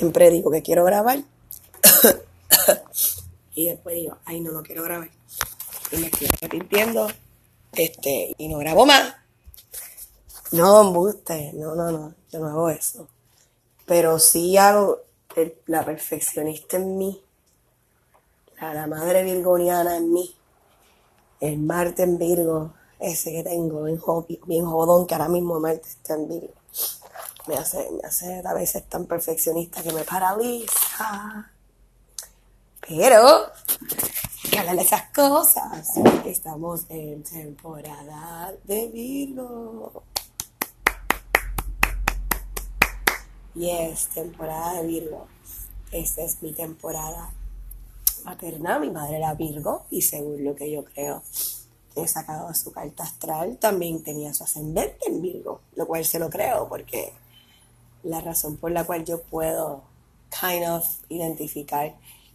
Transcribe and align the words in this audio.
siempre 0.00 0.30
digo 0.30 0.50
que 0.50 0.62
quiero 0.62 0.82
grabar. 0.82 1.18
y 3.54 3.68
después 3.68 3.94
digo, 3.96 4.16
ay, 4.24 4.40
no, 4.40 4.50
no 4.50 4.62
quiero 4.62 4.82
grabar. 4.82 5.10
Y 5.92 5.96
me 5.98 6.06
estoy 6.06 6.28
arrepintiendo. 6.28 7.06
Este, 7.72 8.34
y 8.38 8.48
no 8.48 8.58
grabo 8.58 8.86
más. 8.86 9.14
No, 10.52 10.80
embuste. 10.80 11.52
No, 11.52 11.74
no, 11.74 11.90
no. 11.92 12.14
Yo 12.32 12.38
no 12.38 12.46
hago 12.46 12.70
eso. 12.70 13.08
Pero 13.84 14.18
sí 14.18 14.56
hago 14.56 15.00
la 15.66 15.84
perfeccionista 15.84 16.78
en 16.78 16.96
mí. 16.96 17.22
La, 18.58 18.86
madre 18.86 19.22
virgoniana 19.22 19.98
en 19.98 20.12
mí. 20.14 20.34
El 21.40 21.58
Marte 21.58 22.04
en 22.04 22.16
Virgo. 22.16 22.72
Ese 22.98 23.32
que 23.32 23.42
tengo, 23.42 23.84
bien, 23.84 24.00
bien 24.46 24.64
jodón, 24.64 25.06
que 25.06 25.14
ahora 25.14 25.28
mismo 25.28 25.60
Marte 25.60 25.88
está 25.88 26.14
en 26.14 26.26
Virgo. 26.26 26.59
Me 27.46 27.56
hace, 27.56 27.90
me 27.90 28.06
hace 28.06 28.42
a 28.44 28.54
veces 28.54 28.84
tan 28.88 29.06
perfeccionista 29.06 29.82
que 29.82 29.92
me 29.92 30.04
paraliza. 30.04 31.50
Pero, 32.86 33.46
hay 34.44 34.76
que 34.76 34.82
esas 34.82 35.10
cosas. 35.10 35.96
Estamos 36.24 36.86
en 36.88 37.22
temporada 37.22 38.52
de 38.64 38.88
Virgo. 38.88 40.02
Yes, 43.54 44.08
temporada 44.14 44.74
de 44.80 44.86
Virgo. 44.86 45.26
Esta 45.92 46.22
es 46.22 46.42
mi 46.42 46.52
temporada 46.52 47.32
materna. 48.24 48.78
Mi 48.78 48.90
madre 48.90 49.16
era 49.16 49.34
Virgo 49.34 49.86
y 49.90 50.02
según 50.02 50.44
lo 50.44 50.54
que 50.54 50.70
yo 50.70 50.84
creo, 50.84 51.22
he 51.96 52.06
sacado 52.06 52.52
su 52.54 52.72
carta 52.72 53.02
astral, 53.02 53.56
también 53.58 54.02
tenía 54.02 54.32
su 54.32 54.44
ascendente 54.44 55.08
en 55.08 55.20
Virgo, 55.20 55.60
lo 55.74 55.86
cual 55.86 56.04
se 56.04 56.18
lo 56.18 56.30
creo 56.30 56.68
porque 56.68 57.12
la 58.02 58.20
razón 58.20 58.56
por 58.56 58.70
la 58.70 58.84
cual 58.84 59.04
yo 59.04 59.22
puedo 59.22 59.82
kind 60.30 60.64
of 60.68 60.84
identificar 61.08 61.94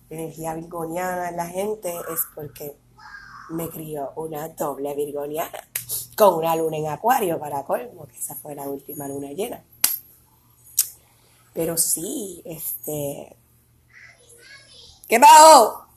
energía 0.10 0.54
virgoniana 0.54 1.30
en 1.30 1.38
la 1.38 1.48
gente 1.48 1.94
es 2.12 2.20
porque 2.34 2.76
me 3.50 3.70
crió 3.70 4.12
una 4.16 4.50
doble 4.50 4.94
virgoniana 4.96 5.68
con 6.16 6.36
una 6.36 6.56
luna 6.56 6.78
en 6.78 6.88
acuario 6.88 7.40
para 7.40 7.64
colmo, 7.64 8.08
que 8.08 8.18
esa 8.18 8.36
fue 8.36 8.56
la 8.56 8.64
última 8.64 9.08
luna 9.08 9.32
llena. 9.32 9.64
Pero 11.54 11.78
sí, 11.78 12.42
este... 12.46 13.36
¿Qué 15.08 15.20
pasó? 15.20 15.88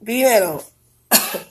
Dímelo. 0.00 0.62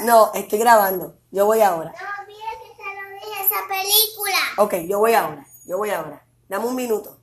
No, 0.00 0.32
estoy 0.32 0.60
grabando. 0.60 1.18
Yo 1.32 1.44
voy 1.46 1.60
ahora. 1.60 1.90
No, 1.90 2.26
mira 2.28 2.50
que 2.62 2.70
te 2.76 2.84
lo 2.94 3.14
dije, 3.14 3.44
esa 3.44 3.66
película. 3.66 4.38
Ok, 4.58 4.74
yo 4.88 4.98
voy 4.98 5.14
ahora. 5.14 5.46
Yo 5.66 5.78
voy 5.78 5.90
ahora. 5.90 6.20
Dame 6.48 6.66
un 6.66 6.74
minuto. 6.74 7.16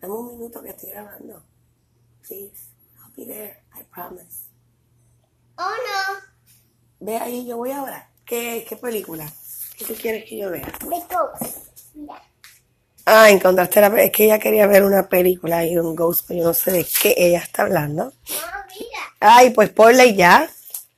Dame 0.00 0.14
un 0.14 0.28
minuto 0.28 0.62
que 0.62 0.70
estoy 0.70 0.90
grabando. 0.90 1.42
Please. 2.22 2.70
I'll 2.96 3.12
be 3.16 3.26
there. 3.26 3.64
I 3.74 3.82
promise. 3.92 4.44
Oh, 5.58 5.64
no. 5.64 6.20
Ve 7.00 7.16
ahí, 7.16 7.44
yo 7.44 7.56
voy 7.56 7.72
ahora. 7.72 8.08
¿Qué, 8.24 8.64
qué 8.68 8.76
película? 8.76 9.28
¿Qué 9.76 9.84
tú 9.84 9.94
quieres 9.94 10.28
que 10.28 10.38
yo 10.38 10.50
vea? 10.50 10.72
The 10.78 10.86
Ghost. 10.86 11.56
Mira. 11.94 12.22
Ah, 13.04 13.30
encontraste 13.30 13.80
la... 13.80 13.88
Es 14.00 14.12
que 14.12 14.26
ella 14.26 14.38
quería 14.38 14.68
ver 14.68 14.84
una 14.84 15.08
película 15.08 15.58
de 15.58 15.80
un 15.80 15.96
ghost, 15.96 16.24
pero 16.28 16.40
yo 16.40 16.46
no 16.46 16.54
sé 16.54 16.70
de 16.70 16.84
qué 16.84 17.14
ella 17.16 17.40
está 17.40 17.62
hablando. 17.62 18.04
No, 18.04 18.12
mira. 18.28 19.00
Ay, 19.18 19.50
pues 19.50 19.70
ponla 19.70 20.04
y 20.04 20.14
ya. 20.14 20.48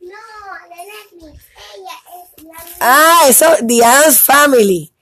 No, 0.00 0.08
de 0.68 1.24
Netflix. 1.24 1.44
Ella 1.74 1.92
es 2.14 2.44
la 2.44 2.52
Ah, 2.80 3.20
eso, 3.26 3.46
The 3.66 3.84
Addams 3.84 4.20
Family. 4.20 4.92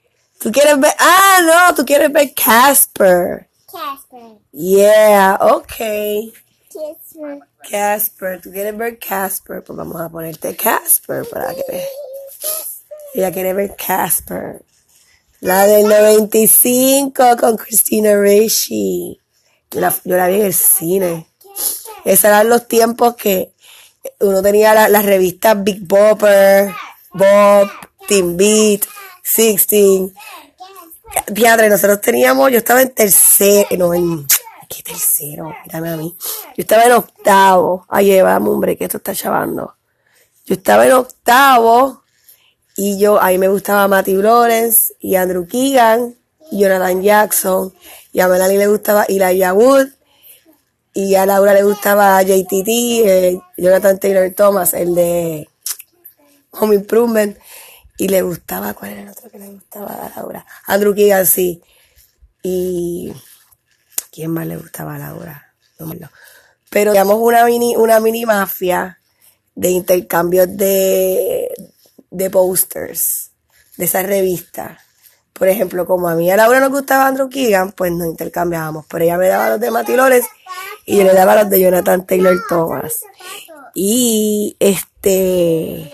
¿Tú 0.45 0.51
quieres 0.51 0.79
ver? 0.79 0.93
Ah, 0.99 1.39
no, 1.69 1.73
tú 1.73 1.83
quieres 1.83 2.11
ver 2.13 2.31
Casper. 2.35 3.49
Casper. 3.65 4.37
Yeah, 4.51 5.39
okay. 5.41 6.31
Casper. 6.71 7.39
Casper, 7.67 8.41
tú 8.41 8.51
quieres 8.51 8.77
ver 8.77 8.99
Casper, 8.99 9.63
pues 9.63 9.75
vamos 9.75 9.99
a 9.99 10.07
ponerte 10.07 10.55
Casper 10.55 11.27
para 11.27 11.51
que 11.55 11.63
veas. 11.67 11.87
Ella 13.15 13.31
quiere 13.31 13.53
ver 13.53 13.75
Casper. 13.75 14.61
La 15.39 15.65
del 15.65 15.87
95 15.87 17.35
con 17.39 17.57
Christina 17.57 18.15
Ricci. 18.15 19.19
Yo 19.71 19.79
la, 19.81 19.95
yo 20.03 20.15
la 20.15 20.27
vi 20.27 20.35
en 20.41 20.45
el 20.45 20.53
cine. 20.53 21.25
Esos 22.03 22.25
eran 22.25 22.49
los 22.49 22.67
tiempos 22.67 23.15
que 23.15 23.51
uno 24.19 24.43
tenía 24.43 24.75
la- 24.75 24.89
las 24.89 25.05
revistas 25.05 25.63
Big 25.63 25.79
Bopper, 25.87 26.69
Bob, 27.13 27.67
Teen 28.07 28.37
Beat, 28.37 28.81
Sixteen. 29.25 30.13
Diadre, 31.27 31.67
nosotros 31.67 31.99
teníamos, 31.99 32.51
yo 32.51 32.59
estaba 32.59 32.83
en 32.83 32.93
tercero, 32.93 33.67
no, 33.75 33.93
en, 33.93 34.27
¿qué 34.69 34.83
tercero? 34.83 35.51
Mírame 35.65 35.89
a 35.89 35.97
mí. 35.97 36.15
Yo 36.55 36.61
estaba 36.61 36.83
en 36.83 36.91
octavo. 36.91 37.85
Ay, 37.89 38.05
llevamos, 38.05 38.53
hombre, 38.53 38.77
que 38.77 38.85
esto 38.85 38.97
está 38.97 39.15
chavando. 39.15 39.73
Yo 40.45 40.53
estaba 40.53 40.85
en 40.85 40.93
octavo 40.93 42.03
y 42.77 42.99
yo, 42.99 43.19
a 43.19 43.29
mí 43.29 43.39
me 43.39 43.47
gustaba 43.47 43.87
Matthew 43.87 44.21
Lawrence 44.21 44.93
y 44.99 45.15
Andrew 45.15 45.47
Keegan 45.47 46.15
y 46.51 46.59
Jonathan 46.59 47.01
Jackson 47.01 47.73
y 48.13 48.19
a 48.19 48.27
Melanie 48.27 48.59
le 48.59 48.67
gustaba 48.67 49.05
Elijah 49.05 49.53
Wood 49.53 49.87
y 50.93 51.15
a 51.15 51.25
Laura 51.25 51.55
le 51.55 51.63
gustaba 51.63 52.21
JTT, 52.21 52.67
eh, 52.67 53.41
Jonathan 53.57 53.99
Taylor 53.99 54.31
Thomas, 54.35 54.75
el 54.75 54.93
de 54.93 55.49
Home 56.51 56.75
Improvement 56.75 57.37
y 57.97 58.07
le 58.07 58.21
gustaba, 58.21 58.73
¿cuál 58.73 58.91
era 58.91 59.01
el 59.01 59.09
otro 59.09 59.29
que 59.29 59.39
le 59.39 59.47
gustaba 59.49 59.93
a 59.93 60.11
Laura? 60.15 60.45
Andrew 60.65 60.93
Keegan, 60.93 61.25
sí. 61.25 61.61
Y 62.43 63.13
¿quién 64.11 64.31
más 64.31 64.45
le 64.47 64.57
gustaba 64.57 64.95
a 64.95 64.99
Laura? 64.99 65.53
No 65.79 65.85
acuerdo. 65.85 66.09
Pero 66.69 66.91
teníamos 66.91 67.17
una 67.21 67.45
mini, 67.45 67.75
una 67.75 67.99
mini 67.99 68.25
mafia 68.25 68.99
de 69.55 69.69
intercambios 69.69 70.57
de, 70.57 71.49
de 72.09 72.29
posters 72.29 73.31
de 73.77 73.85
esa 73.85 74.03
revista. 74.03 74.79
Por 75.31 75.47
ejemplo, 75.47 75.85
como 75.85 76.09
a 76.09 76.15
mí 76.15 76.29
a 76.31 76.37
Laura 76.37 76.59
nos 76.59 76.69
gustaba 76.69 77.07
Andrew 77.07 77.29
Keegan, 77.29 77.71
pues 77.71 77.91
nos 77.91 78.07
intercambiábamos. 78.07 78.85
Pero 78.87 79.05
ella 79.05 79.17
me 79.17 79.27
daba 79.27 79.49
los 79.49 79.59
de 79.59 79.95
Lawrence 79.97 80.27
y 80.85 80.97
yo 80.97 81.03
le 81.03 81.13
daba 81.13 81.35
los 81.35 81.49
de 81.49 81.59
Jonathan 81.61 82.05
Taylor 82.05 82.37
Thomas. 82.47 83.01
Y 83.73 84.55
este 84.59 85.93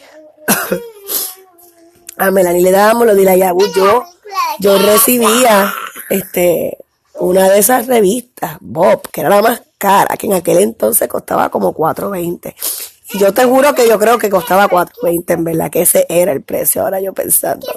a 2.23 2.31
Melanie 2.31 2.61
le 2.61 2.71
dábamos 2.71 3.07
los 3.07 3.15
de 3.15 3.23
la. 3.23 3.35
Yo, 3.75 4.03
yo 4.59 4.77
recibía 4.79 5.73
este 6.09 6.77
una 7.19 7.49
de 7.49 7.59
esas 7.59 7.87
revistas, 7.87 8.57
Bob, 8.61 9.01
que 9.11 9.21
era 9.21 9.29
la 9.29 9.41
más 9.41 9.61
cara, 9.77 10.15
que 10.17 10.27
en 10.27 10.33
aquel 10.33 10.59
entonces 10.59 11.07
costaba 11.07 11.49
como 11.49 11.73
4.20. 11.73 12.53
Y 13.13 13.19
yo 13.19 13.33
te 13.33 13.45
juro 13.45 13.75
que 13.75 13.87
yo 13.87 13.99
creo 13.99 14.17
que 14.17 14.29
costaba 14.29 14.67
4.20, 14.69 15.33
en 15.33 15.43
verdad, 15.43 15.69
que 15.69 15.81
ese 15.81 16.05
era 16.09 16.31
el 16.31 16.41
precio, 16.41 16.81
ahora 16.83 16.99
yo 17.01 17.13
pensando. 17.13 17.67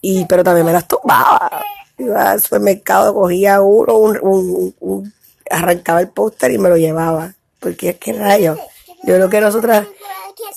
Y, 0.00 0.24
pero 0.26 0.42
también 0.42 0.66
me 0.66 0.72
las 0.72 0.88
tumbaba. 0.88 1.62
Iba 1.98 2.32
al 2.32 2.42
supermercado, 2.42 3.14
cogía 3.14 3.60
uno, 3.60 3.94
un, 3.96 4.18
un- 4.22 4.74
un- 4.80 5.12
arrancaba 5.50 6.00
el 6.00 6.08
póster 6.08 6.50
y 6.52 6.58
me 6.58 6.68
lo 6.68 6.76
llevaba. 6.76 7.34
Porque 7.60 7.90
es 7.90 7.98
que 7.98 8.12
rayo. 8.12 8.56
Yo 9.04 9.14
creo 9.14 9.28
que 9.30 9.40
nosotras 9.40 9.86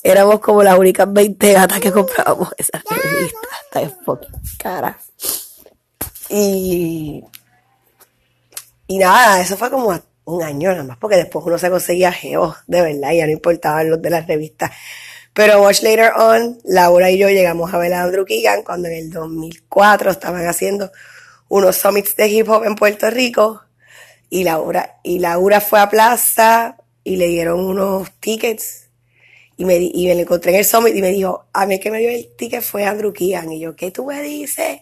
éramos 0.04 0.40
como 0.40 0.64
las 0.64 0.78
únicas 0.78 1.12
20 1.12 1.54
gatas 1.54 1.80
que 1.80 1.92
comprábamos 1.92 2.50
esas 2.58 2.82
revistas. 2.84 3.42
De 3.74 3.90
fucking 4.04 4.42
cara. 4.58 4.98
Y, 6.30 7.24
y 8.88 8.98
nada, 8.98 9.42
eso 9.42 9.58
fue 9.58 9.70
como 9.70 9.94
un 10.26 10.44
año 10.44 10.72
nada 10.72 10.84
más, 10.84 10.98
porque 10.98 11.18
después 11.18 11.46
uno 11.46 11.58
se 11.58 11.70
conseguía 11.70 12.12
geos, 12.12 12.56
de 12.68 12.82
verdad, 12.82 13.12
y 13.12 13.18
ya 13.18 13.26
no 13.26 13.32
importaban 13.32 13.90
los 13.90 14.02
de 14.02 14.10
las 14.10 14.28
revistas. 14.28 14.72
Pero 15.34 15.62
much 15.62 15.82
later 15.82 16.14
on, 16.16 16.60
Laura 16.64 17.12
y 17.12 17.18
yo 17.18 17.30
llegamos 17.30 17.74
a 17.74 17.78
ver 17.78 17.94
a 17.94 18.04
Andrew 18.04 18.26
Keegan 18.26 18.64
cuando 18.64 18.88
en 18.88 18.96
el 18.96 19.12
2004 19.12 20.12
estaban 20.12 20.48
haciendo 20.48 20.92
unos 21.50 21.76
summits 21.76 22.16
de 22.16 22.28
hip 22.28 22.50
hop 22.50 22.64
en 22.64 22.76
Puerto 22.76 23.10
Rico 23.10 23.62
y 24.30 24.44
Laura, 24.44 25.00
y 25.04 25.20
Laura 25.20 25.62
fue 25.62 25.80
a 25.80 25.90
Plaza 25.90 26.78
y 27.04 27.18
le 27.18 27.28
dieron 27.28 27.60
unos 27.60 28.12
tickets 28.20 28.85
y 29.58 29.66
me, 29.66 29.78
y 29.78 30.08
me 30.08 30.16
lo 30.16 30.22
encontré 30.22 30.52
en 30.52 30.60
el 30.60 30.66
summit 30.66 30.96
y 30.96 31.02
me 31.02 31.12
dijo, 31.12 31.46
a 31.54 31.66
mí 31.66 31.76
el 31.76 31.80
que 31.80 31.92
me 31.92 32.00
dio 32.00 32.10
el 32.10 32.28
ticket 32.36 32.62
fue 32.62 32.86
Andrew 32.86 33.14
Keegan. 33.14 33.52
Y 33.52 33.60
yo, 33.60 33.76
¿qué 33.76 33.92
tú 33.92 34.06
me 34.06 34.22
dices? 34.22 34.82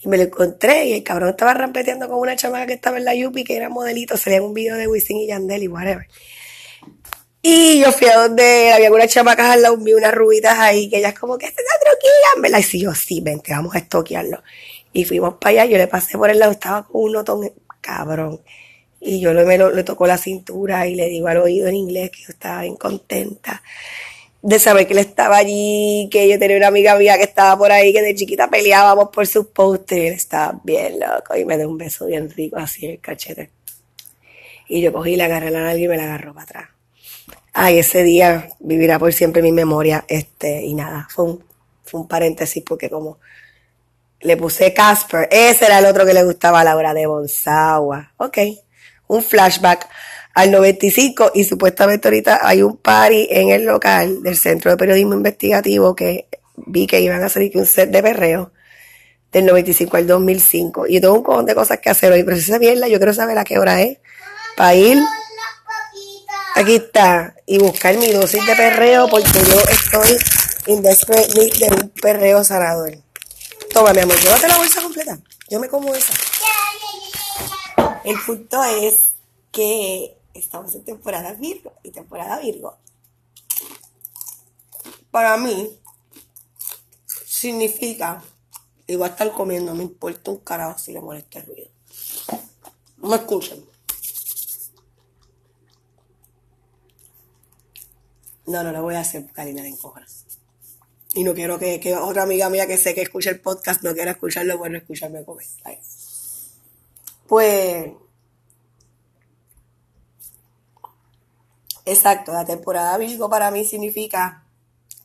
Y 0.00 0.08
me 0.08 0.16
lo 0.16 0.24
encontré 0.24 0.86
y 0.86 0.92
el 0.94 1.02
cabrón 1.02 1.30
estaba 1.30 1.54
rampeteando 1.54 2.08
con 2.08 2.18
una 2.18 2.36
chamaca 2.36 2.66
que 2.66 2.74
estaba 2.74 2.98
en 2.98 3.04
la 3.04 3.14
Yupi, 3.14 3.44
que 3.44 3.56
era 3.56 3.68
modelito, 3.68 4.16
se 4.16 4.34
en 4.34 4.42
un 4.42 4.54
video 4.54 4.76
de 4.76 4.86
Wisin 4.88 5.18
y 5.18 5.26
Yandel 5.26 5.62
y 5.62 5.68
whatever. 5.68 6.06
Y 7.42 7.80
yo 7.80 7.92
fui 7.92 8.08
a 8.08 8.18
donde 8.18 8.72
había 8.72 8.92
unas 8.92 9.08
chamacas 9.08 9.50
al 9.50 9.62
lado, 9.62 9.76
vi 9.76 9.94
unas 9.94 10.12
rubitas 10.12 10.58
ahí, 10.58 10.90
que 10.90 10.98
ellas 10.98 11.18
como 11.18 11.38
que 11.38 11.46
este 11.46 11.62
es 11.62 11.68
Andrew 11.76 12.42
¿verdad? 12.42 12.64
Y 12.72 12.80
yo, 12.80 12.94
sí, 12.94 13.20
vente, 13.20 13.52
vamos 13.52 13.74
a 13.74 13.78
estoquearlo. 13.78 14.42
Y 14.92 15.04
fuimos 15.04 15.34
para 15.34 15.62
allá, 15.62 15.72
yo 15.72 15.78
le 15.78 15.86
pasé 15.86 16.18
por 16.18 16.30
el 16.30 16.38
lado, 16.38 16.52
estaba 16.52 16.84
con 16.86 17.02
un 17.04 17.12
notón 17.12 17.52
cabrón. 17.80 18.40
Y 19.00 19.20
yo 19.20 19.32
le, 19.32 19.44
me 19.44 19.56
lo, 19.58 19.70
le 19.70 19.84
tocó 19.84 20.06
la 20.06 20.18
cintura 20.18 20.86
y 20.86 20.94
le 20.94 21.08
digo 21.08 21.28
al 21.28 21.38
oído 21.38 21.68
en 21.68 21.76
inglés 21.76 22.10
que 22.10 22.22
yo 22.22 22.30
estaba 22.30 22.62
bien 22.62 22.76
contenta. 22.76 23.62
De 24.42 24.58
saber 24.58 24.86
que 24.86 24.92
él 24.92 25.00
estaba 25.00 25.36
allí, 25.36 26.08
que 26.12 26.28
yo 26.28 26.38
tenía 26.38 26.56
una 26.56 26.68
amiga 26.68 26.96
mía 26.96 27.16
que 27.16 27.24
estaba 27.24 27.56
por 27.58 27.72
ahí, 27.72 27.92
que 27.92 28.02
de 28.02 28.14
chiquita 28.14 28.48
peleábamos 28.48 29.08
por 29.10 29.26
sus 29.26 29.46
posters, 29.46 30.00
él 30.00 30.12
estaba 30.12 30.60
bien 30.62 31.00
loco 31.00 31.36
y 31.36 31.44
me 31.44 31.56
dio 31.56 31.68
un 31.68 31.78
beso 31.78 32.06
bien 32.06 32.30
rico 32.30 32.56
así 32.56 32.86
el 32.86 33.00
cachete. 33.00 33.50
Y 34.68 34.80
yo 34.80 34.92
cogí, 34.92 35.16
le 35.16 35.24
agarré 35.24 35.50
la 35.50 35.60
nalga 35.60 35.82
y 35.82 35.88
me 35.88 35.96
la 35.96 36.04
agarró 36.04 36.34
para 36.34 36.44
atrás. 36.44 36.68
Ay, 37.52 37.78
ese 37.78 38.04
día 38.04 38.48
vivirá 38.60 38.98
por 38.98 39.12
siempre 39.12 39.42
mi 39.42 39.50
memoria, 39.50 40.04
este, 40.06 40.62
y 40.62 40.74
nada, 40.74 41.08
fue 41.10 41.24
un, 41.24 41.44
fue 41.82 42.00
un 42.00 42.08
paréntesis 42.08 42.62
porque 42.64 42.88
como 42.88 43.18
le 44.20 44.36
puse 44.36 44.72
Casper, 44.72 45.28
ese 45.30 45.66
era 45.66 45.78
el 45.78 45.86
otro 45.86 46.04
que 46.04 46.14
le 46.14 46.24
gustaba 46.24 46.60
a 46.60 46.64
Laura 46.64 46.94
de 46.94 47.06
Bonsawa. 47.06 48.12
Ok, 48.18 48.38
un 49.08 49.22
flashback 49.22 49.88
al 50.38 50.52
95 50.52 51.32
y 51.34 51.42
supuestamente 51.42 52.06
ahorita 52.06 52.38
hay 52.44 52.62
un 52.62 52.76
party 52.76 53.26
en 53.28 53.48
el 53.48 53.64
local 53.64 54.22
del 54.22 54.36
Centro 54.36 54.70
de 54.70 54.76
Periodismo 54.76 55.14
Investigativo 55.14 55.96
que 55.96 56.28
vi 56.54 56.86
que 56.86 57.00
iban 57.00 57.24
a 57.24 57.26
hacer 57.26 57.50
un 57.54 57.66
set 57.66 57.90
de 57.90 58.00
perreo 58.00 58.52
del 59.32 59.46
95 59.46 59.96
al 59.96 60.06
2005 60.06 60.86
y 60.86 61.00
tengo 61.00 61.14
un 61.14 61.24
cojón 61.24 61.44
de 61.44 61.56
cosas 61.56 61.80
que 61.80 61.90
hacer 61.90 62.12
hoy, 62.12 62.22
pero 62.22 62.36
si 62.36 62.44
esa 62.44 62.60
mierda 62.60 62.86
yo 62.86 62.98
quiero 62.98 63.12
saber 63.12 63.36
a 63.36 63.42
qué 63.42 63.58
hora 63.58 63.82
es 63.82 63.98
para 64.56 64.76
ir 64.76 65.02
aquí 66.54 66.76
está 66.76 67.34
y 67.44 67.58
buscar 67.58 67.96
mi 67.96 68.12
dosis 68.12 68.46
de 68.46 68.54
perreo 68.54 69.08
porque 69.08 69.32
yo 69.32 69.60
estoy 69.68 70.18
in 70.66 70.82
de 70.82 71.68
un 71.82 71.88
perreo 72.00 72.44
sanador. 72.44 72.96
Toma, 73.72 73.92
mi 73.92 74.02
amor, 74.02 74.20
llévate 74.20 74.46
la 74.46 74.56
bolsa 74.56 74.82
completa. 74.82 75.18
Yo 75.50 75.58
me 75.58 75.68
como 75.68 75.92
esa. 75.96 76.12
El 78.04 78.16
punto 78.24 78.62
es 78.62 79.06
que 79.50 80.17
estamos 80.38 80.74
en 80.74 80.84
temporada 80.84 81.32
Virgo 81.34 81.72
y 81.82 81.90
temporada 81.90 82.38
Virgo. 82.38 82.78
Para 85.10 85.36
mí 85.36 85.78
significa 87.26 88.22
a 89.06 89.06
estar 89.06 89.32
comiendo, 89.32 89.74
me 89.74 89.84
importa 89.84 90.30
un 90.30 90.38
carajo 90.38 90.78
si 90.78 90.92
le 90.92 91.00
molesta 91.00 91.40
el 91.40 91.46
ruido. 91.46 91.68
No 92.98 93.08
me 93.08 93.16
escuchen. 93.16 93.64
No, 98.46 98.62
no 98.62 98.72
lo 98.72 98.82
voy 98.82 98.94
a 98.94 99.00
hacer, 99.00 99.30
Karina 99.32 99.62
de 99.62 99.68
encojas. 99.68 100.24
Y 101.14 101.22
no 101.22 101.34
quiero 101.34 101.58
que, 101.58 101.80
que, 101.80 101.94
otra 101.94 102.22
amiga 102.22 102.48
mía 102.48 102.66
que 102.66 102.78
sé 102.78 102.94
que 102.94 103.02
escucha 103.02 103.30
el 103.30 103.40
podcast 103.40 103.82
no 103.82 103.92
quiera 103.92 104.12
escucharlo, 104.12 104.56
bueno, 104.56 104.78
escucharme 104.78 105.24
comer. 105.24 105.46
Pues 107.26 107.92
Exacto, 111.90 112.34
la 112.34 112.44
temporada 112.44 112.98
Virgo 112.98 113.30
para 113.30 113.50
mí 113.50 113.64
significa 113.64 114.46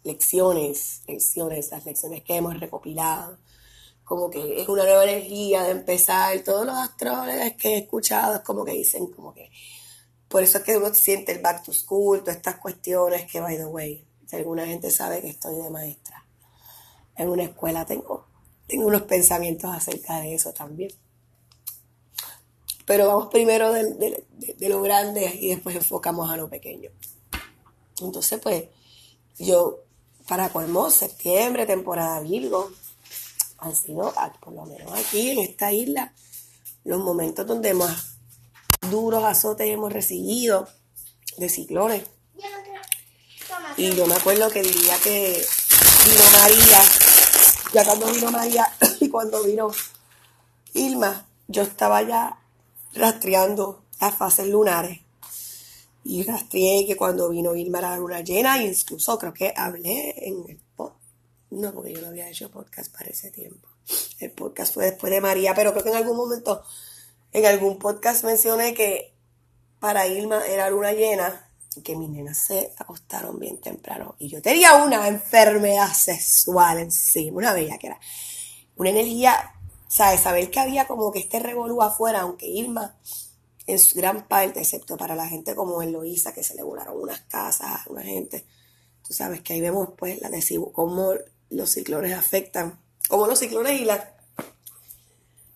lecciones, 0.03 1.01
lecciones, 1.07 1.71
las 1.71 1.85
lecciones 1.85 2.23
que 2.23 2.35
hemos 2.35 2.59
recopilado. 2.59 3.37
Como 4.03 4.29
que 4.29 4.61
es 4.61 4.67
una 4.67 4.83
nueva 4.83 5.05
energía 5.05 5.63
de 5.63 5.71
empezar. 5.71 6.37
Todos 6.39 6.65
los 6.65 6.75
astrólogos 6.75 7.53
que 7.57 7.75
he 7.75 7.77
escuchado 7.77 8.35
es 8.35 8.41
como 8.41 8.65
que 8.65 8.73
dicen, 8.73 9.07
como 9.07 9.33
que. 9.33 9.49
Por 10.27 10.43
eso 10.43 10.57
es 10.57 10.65
que 10.65 10.75
uno 10.75 10.93
siente 10.93 11.31
el 11.31 11.39
back 11.39 11.63
to 11.63 11.71
school, 11.71 12.19
todas 12.19 12.35
estas 12.35 12.57
cuestiones 12.57 13.31
que, 13.31 13.39
by 13.39 13.55
the 13.55 13.65
way, 13.65 14.05
si 14.27 14.35
alguna 14.35 14.65
gente 14.65 14.91
sabe 14.91 15.21
que 15.21 15.29
estoy 15.29 15.55
de 15.55 15.69
maestra 15.69 16.25
en 17.15 17.29
una 17.29 17.43
escuela, 17.43 17.85
tengo, 17.85 18.27
tengo 18.67 18.87
unos 18.87 19.03
pensamientos 19.03 19.73
acerca 19.73 20.19
de 20.19 20.33
eso 20.35 20.51
también. 20.51 20.91
Pero 22.85 23.07
vamos 23.07 23.27
primero 23.27 23.71
de, 23.71 24.25
lo 24.59 24.81
grande 24.81 25.37
y 25.39 25.49
después 25.49 25.75
enfocamos 25.75 26.29
a 26.29 26.37
lo 26.37 26.49
pequeño. 26.49 26.89
Entonces, 28.01 28.39
pues, 28.41 28.65
yo, 29.39 29.79
para 30.27 30.49
colmo, 30.49 30.89
septiembre, 30.89 31.65
temporada 31.65 32.19
Virgo, 32.19 32.71
han 33.59 33.75
sido, 33.75 34.13
por 34.41 34.53
lo 34.53 34.65
menos 34.65 34.91
aquí 34.93 35.29
en 35.29 35.39
esta 35.39 35.71
isla, 35.71 36.13
los 36.83 37.01
momentos 37.01 37.47
donde 37.47 37.73
más 37.73 38.17
duros 38.89 39.23
azotes 39.23 39.67
hemos 39.67 39.93
recibido 39.93 40.67
de 41.37 41.49
ciclones. 41.49 42.03
Y 43.77 43.95
yo 43.95 44.05
me 44.05 44.15
acuerdo 44.15 44.49
que 44.49 44.61
diría 44.61 44.97
que 44.99 45.43
vino 46.05 46.31
María, 46.31 46.81
ya 47.73 47.85
cuando 47.85 48.11
vino 48.11 48.31
María 48.31 48.67
y 48.99 49.09
cuando 49.09 49.43
vino 49.43 49.71
Irma, 50.73 51.25
yo 51.47 51.63
estaba 51.63 52.01
ya 52.01 52.37
rastreando 52.93 53.83
las 53.99 54.15
fases 54.15 54.47
lunares. 54.47 54.99
Y 56.03 56.23
rastreé 56.23 56.85
que 56.85 56.97
cuando 56.97 57.29
vino 57.29 57.55
Irma 57.55 57.79
la 57.79 57.97
luna 57.97 58.21
llena, 58.21 58.61
y 58.61 58.67
incluso 58.67 59.17
creo 59.17 59.33
que 59.33 59.53
hablé 59.55 60.27
en 60.27 60.43
el 60.49 60.59
podcast. 60.75 61.01
No, 61.51 61.73
porque 61.73 61.93
yo 61.93 62.01
no 62.01 62.07
había 62.07 62.29
hecho 62.29 62.51
podcast 62.51 62.91
para 62.91 63.09
ese 63.09 63.31
tiempo. 63.31 63.69
El 64.19 64.31
podcast 64.31 64.73
fue 64.73 64.85
después 64.85 65.11
de 65.11 65.21
María, 65.21 65.53
pero 65.53 65.71
creo 65.71 65.83
que 65.83 65.89
en 65.91 65.95
algún 65.95 66.17
momento, 66.17 66.63
en 67.31 67.45
algún 67.45 67.77
podcast 67.77 68.23
mencioné 68.23 68.73
que 68.73 69.13
para 69.79 70.07
Irma 70.07 70.45
era 70.45 70.69
luna 70.69 70.93
llena 70.93 71.49
y 71.75 71.81
que 71.81 71.95
mis 71.95 72.09
nenas 72.09 72.37
se 72.37 72.73
acostaron 72.77 73.39
bien 73.39 73.59
temprano. 73.59 74.15
Y 74.19 74.29
yo 74.29 74.41
tenía 74.41 74.75
una 74.83 75.07
enfermedad 75.07 75.93
sexual 75.93 76.79
encima, 76.79 77.37
una 77.37 77.53
bella 77.53 77.77
que 77.77 77.87
era. 77.87 77.99
Una 78.75 78.89
energía 78.89 79.52
¿sabes? 79.93 80.21
Saber 80.21 80.49
que 80.49 80.59
había 80.59 80.87
como 80.87 81.11
que 81.11 81.19
este 81.19 81.37
revolú 81.37 81.83
afuera, 81.83 82.21
aunque 82.21 82.47
Irma 82.47 82.97
en 83.67 83.77
su 83.77 83.95
gran 83.95 84.27
parte, 84.27 84.59
excepto 84.59 84.97
para 84.97 85.15
la 85.15 85.27
gente 85.27 85.53
como 85.53 85.83
Eloísa, 85.83 86.33
que 86.33 86.43
se 86.43 86.55
le 86.55 86.63
volaron 86.63 86.99
unas 86.99 87.21
casas 87.21 87.67
a 87.67 87.85
una 87.89 88.01
gente, 88.01 88.43
tú 89.07 89.13
sabes 89.13 89.41
que 89.41 89.53
ahí 89.53 89.61
vemos 89.61 89.89
pues 89.95 90.19
la 90.19 90.31
cómo 90.71 91.13
los 91.51 91.69
ciclones 91.69 92.17
afectan, 92.17 92.79
cómo 93.07 93.27
los 93.27 93.37
ciclones 93.37 93.79
y 93.79 93.87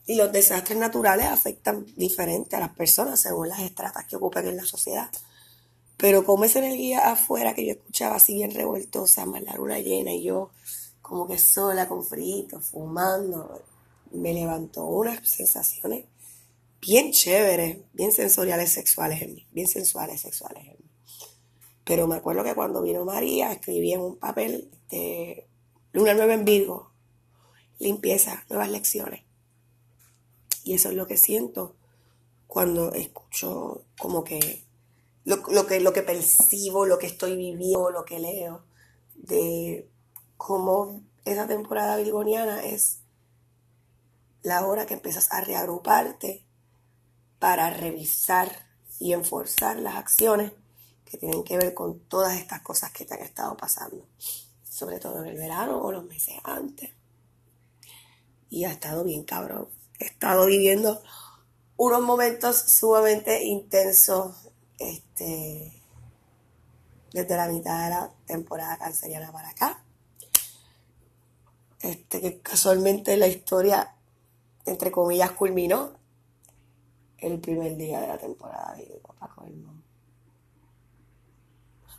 y 0.05 0.15
los 0.15 0.31
desastres 0.31 0.77
naturales 0.77 1.25
afectan 1.25 1.87
diferente 1.95 2.55
a 2.55 2.59
las 2.59 2.75
personas 2.75 3.19
según 3.19 3.49
las 3.49 3.59
estratas 3.61 4.05
que 4.05 4.17
ocupan 4.17 4.47
en 4.47 4.57
la 4.57 4.65
sociedad. 4.65 5.09
Pero 5.97 6.23
como 6.23 6.45
esa 6.45 6.59
energía 6.59 7.11
afuera 7.11 7.55
que 7.55 7.65
yo 7.65 7.71
escuchaba 7.71 8.17
así 8.17 8.35
bien 8.35 8.51
revoltosa, 8.51 9.25
más 9.25 9.41
la 9.41 9.55
luna 9.55 9.79
llena 9.79 10.13
y 10.13 10.23
yo 10.23 10.51
como 11.01 11.27
que 11.27 11.39
sola, 11.39 11.89
con 11.89 12.05
frito, 12.05 12.61
fumando, 12.61 13.63
me 14.11 14.33
levantó 14.33 14.85
unas 14.85 15.27
sensaciones 15.27 16.05
bien 16.81 17.11
chéveres, 17.11 17.79
bien 17.93 18.11
sensoriales 18.11 18.71
sexuales 18.71 19.21
en 19.21 19.35
mí, 19.35 19.47
bien 19.51 19.67
sensuales 19.67 20.21
sexuales 20.21 20.65
en 20.65 20.77
mí. 20.79 20.91
Pero 21.83 22.07
me 22.07 22.15
acuerdo 22.15 22.43
que 22.43 22.55
cuando 22.55 22.81
vino 22.81 23.05
María, 23.05 23.51
escribí 23.51 23.93
en 23.93 24.01
un 24.01 24.17
papel 24.17 24.69
de 24.89 25.47
Luna 25.93 26.13
Nueva 26.13 26.33
en 26.33 26.45
Virgo, 26.45 26.91
limpieza, 27.79 28.45
nuevas 28.49 28.69
lecciones. 28.69 29.23
Y 30.63 30.73
eso 30.73 30.89
es 30.89 30.95
lo 30.95 31.07
que 31.07 31.17
siento 31.17 31.75
cuando 32.45 32.91
escucho 32.93 33.85
como 33.97 34.23
que 34.23 34.63
lo, 35.23 35.43
que 35.67 35.79
lo 35.81 35.93
que 35.93 36.03
percibo, 36.03 36.85
lo 36.85 36.99
que 36.99 37.07
estoy 37.07 37.35
viviendo, 37.35 37.91
lo 37.91 38.05
que 38.05 38.19
leo, 38.19 38.63
de 39.15 39.89
cómo 40.37 41.03
esa 41.25 41.47
temporada 41.47 41.97
virgoniana 41.97 42.65
es 42.65 42.99
la 44.47 44.65
hora 44.65 44.85
que 44.85 44.93
empiezas 44.93 45.27
a 45.33 45.41
reagruparte 45.41 46.45
para 47.37 47.69
revisar 47.69 48.49
y 48.97 49.11
enforzar 49.11 49.75
las 49.77 49.95
acciones 49.95 50.53
que 51.03 51.17
tienen 51.17 51.43
que 51.43 51.57
ver 51.57 51.73
con 51.73 51.99
todas 51.99 52.37
estas 52.37 52.61
cosas 52.61 52.91
que 52.91 53.03
te 53.03 53.13
han 53.13 53.23
estado 53.23 53.57
pasando, 53.57 54.07
sobre 54.63 54.99
todo 54.99 55.21
en 55.21 55.31
el 55.31 55.37
verano 55.37 55.81
o 55.81 55.91
los 55.91 56.05
meses 56.05 56.35
antes. 56.45 56.91
Y 58.49 58.63
ha 58.63 58.71
estado 58.71 59.03
bien 59.03 59.25
cabrón. 59.25 59.67
He 59.99 60.05
estado 60.05 60.45
viviendo 60.45 61.01
unos 61.75 62.01
momentos 62.01 62.55
sumamente 62.55 63.43
intensos 63.43 64.33
este, 64.79 65.83
desde 67.11 67.35
la 67.35 67.49
mitad 67.49 67.83
de 67.83 67.89
la 67.89 68.13
temporada 68.25 68.77
canceriana 68.77 69.29
para 69.33 69.49
acá. 69.49 69.83
Este, 71.81 72.21
que 72.21 72.39
casualmente 72.39 73.17
la 73.17 73.27
historia 73.27 73.96
entre 74.67 74.91
comillas, 74.91 75.31
culminó 75.31 75.91
el 77.17 77.39
primer 77.39 77.75
día 77.77 78.01
de 78.01 78.07
la 78.07 78.17
temporada 78.17 78.75
de 78.75 79.01
Papá 79.05 79.33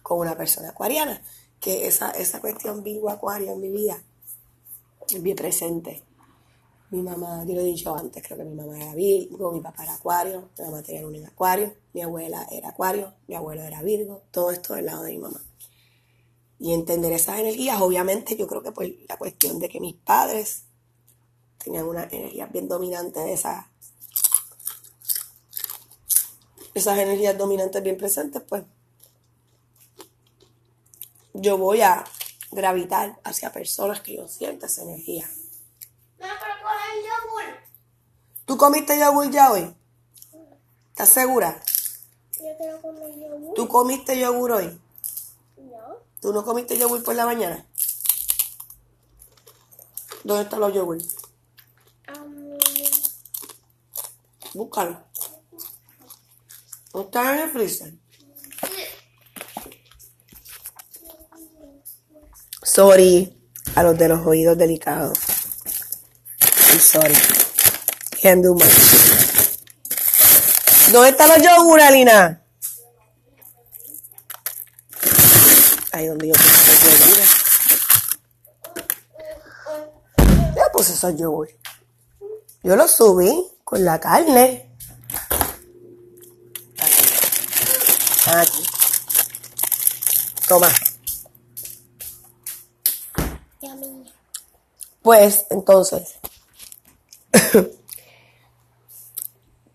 con 0.09 0.21
una 0.21 0.37
persona 0.37 0.71
acuariana, 0.71 1.23
que 1.61 1.87
esa, 1.87 2.11
esa 2.13 2.41
cuestión 2.41 2.83
Virgo 2.83 3.11
Acuario 3.11 3.53
en 3.53 3.61
mi 3.61 3.69
vida 3.69 4.03
es 5.07 5.23
bien 5.23 5.37
presente. 5.37 6.03
Mi 6.91 7.03
mamá, 7.03 7.45
yo 7.47 7.55
lo 7.55 7.61
he 7.61 7.65
dicho 7.65 7.95
antes, 7.95 8.23
creo 8.23 8.39
que 8.39 8.45
mi 8.45 8.55
mamá 8.55 8.79
era 8.79 8.95
Virgo, 8.95 9.53
mi 9.53 9.61
papá 9.61 9.83
era 9.83 9.95
Acuario, 9.95 10.49
mi 10.59 10.65
mamá 10.65 10.83
tenía 10.83 11.07
un 11.07 11.27
Acuario, 11.27 11.75
mi 11.93 12.01
abuela 12.01 12.47
era 12.51 12.71
Acuario, 12.71 13.13
mi 13.27 13.35
abuelo 13.35 13.63
era 13.63 13.83
Virgo, 13.83 14.23
todo 14.31 14.51
esto 14.51 14.75
del 14.75 14.87
lado 14.87 15.03
de 15.03 15.11
mi 15.11 15.19
mamá. 15.19 15.43
Y 16.59 16.73
entender 16.73 17.13
esas 17.13 17.39
energías, 17.39 17.79
obviamente, 17.83 18.35
yo 18.35 18.47
creo 18.47 18.63
que 18.63 18.73
pues 18.73 18.93
la 19.07 19.19
cuestión 19.19 19.59
de 19.59 19.69
que 19.69 19.79
mis 19.79 19.95
padres 19.95 20.65
tenían 21.59 21.87
una 21.87 22.05
energía 22.05 22.47
bien 22.47 22.69
dominante 22.69 23.21
de 23.21 23.33
esas, 23.33 23.67
esas 26.75 26.99
energías 26.99 27.37
dominantes 27.37 27.83
bien 27.83 27.97
presentes, 27.97 28.43
pues 28.43 28.65
yo 31.35 31.59
voy 31.59 31.83
a 31.83 32.05
gravitar 32.51 33.19
hacia 33.25 33.53
personas 33.53 34.01
que 34.01 34.17
yo 34.17 34.29
sienta 34.29 34.67
esa 34.67 34.83
energía. 34.83 35.29
No, 36.19 36.27
pero 36.27 36.55
coge 36.63 36.99
el 36.99 37.05
yogur. 37.05 37.63
¿Tú 38.45 38.57
comiste 38.57 38.99
yogur 38.99 39.31
ya 39.31 39.53
hoy? 39.53 39.75
¿Estás 40.91 41.11
segura? 41.11 41.61
Yo 42.39 42.57
quiero 42.57 42.81
comer 42.81 43.15
yogur. 43.15 43.55
¿Tú 43.55 43.69
comiste 43.69 44.19
yogur 44.19 44.53
hoy? 44.53 44.81
No. 45.57 45.97
¿Tú 46.21 46.33
no 46.33 46.45
comiste 46.45 46.77
yogur 46.77 47.03
por 47.05 47.15
la 47.15 47.27
mañana? 47.27 47.67
¿Dónde 50.25 50.45
están 50.45 50.61
los 50.61 50.75
yogur? 50.75 50.99
Búscalo. 54.59 55.01
¿No 56.93 57.03
están 57.03 57.39
en 57.39 57.45
el 57.45 57.51
freezer? 57.51 57.95
Sorry 62.65 63.39
a 63.77 63.85
los 63.85 63.97
de 63.97 64.09
los 64.09 64.27
oídos 64.27 64.59
delicados. 64.59 65.17
Sorry. 66.81 67.15
Can't 68.21 68.43
do 68.43 68.55
much. 68.55 68.65
¿Dónde 70.91 71.11
están 71.11 71.29
los 71.29 71.39
yogur, 71.41 71.81
Alina? 71.81 72.45
Ahí 75.93 76.07
donde 76.09 76.27
yo 76.27 76.35
puse 76.35 76.67
los 76.67 76.99
yogures. 76.99 77.31
Ya 80.57 80.73
puse 80.73 80.95
esos 80.95 81.17
yogur. 81.17 81.49
Yo 82.65 82.75
los 82.75 82.91
subí 82.91 83.58
con 83.69 83.85
la 83.85 84.01
carne. 84.01 84.67
Aquí. 86.79 87.05
Aquí. 88.27 88.63
Toma. 90.49 90.69
Pues 95.03 95.47
entonces, 95.51 96.19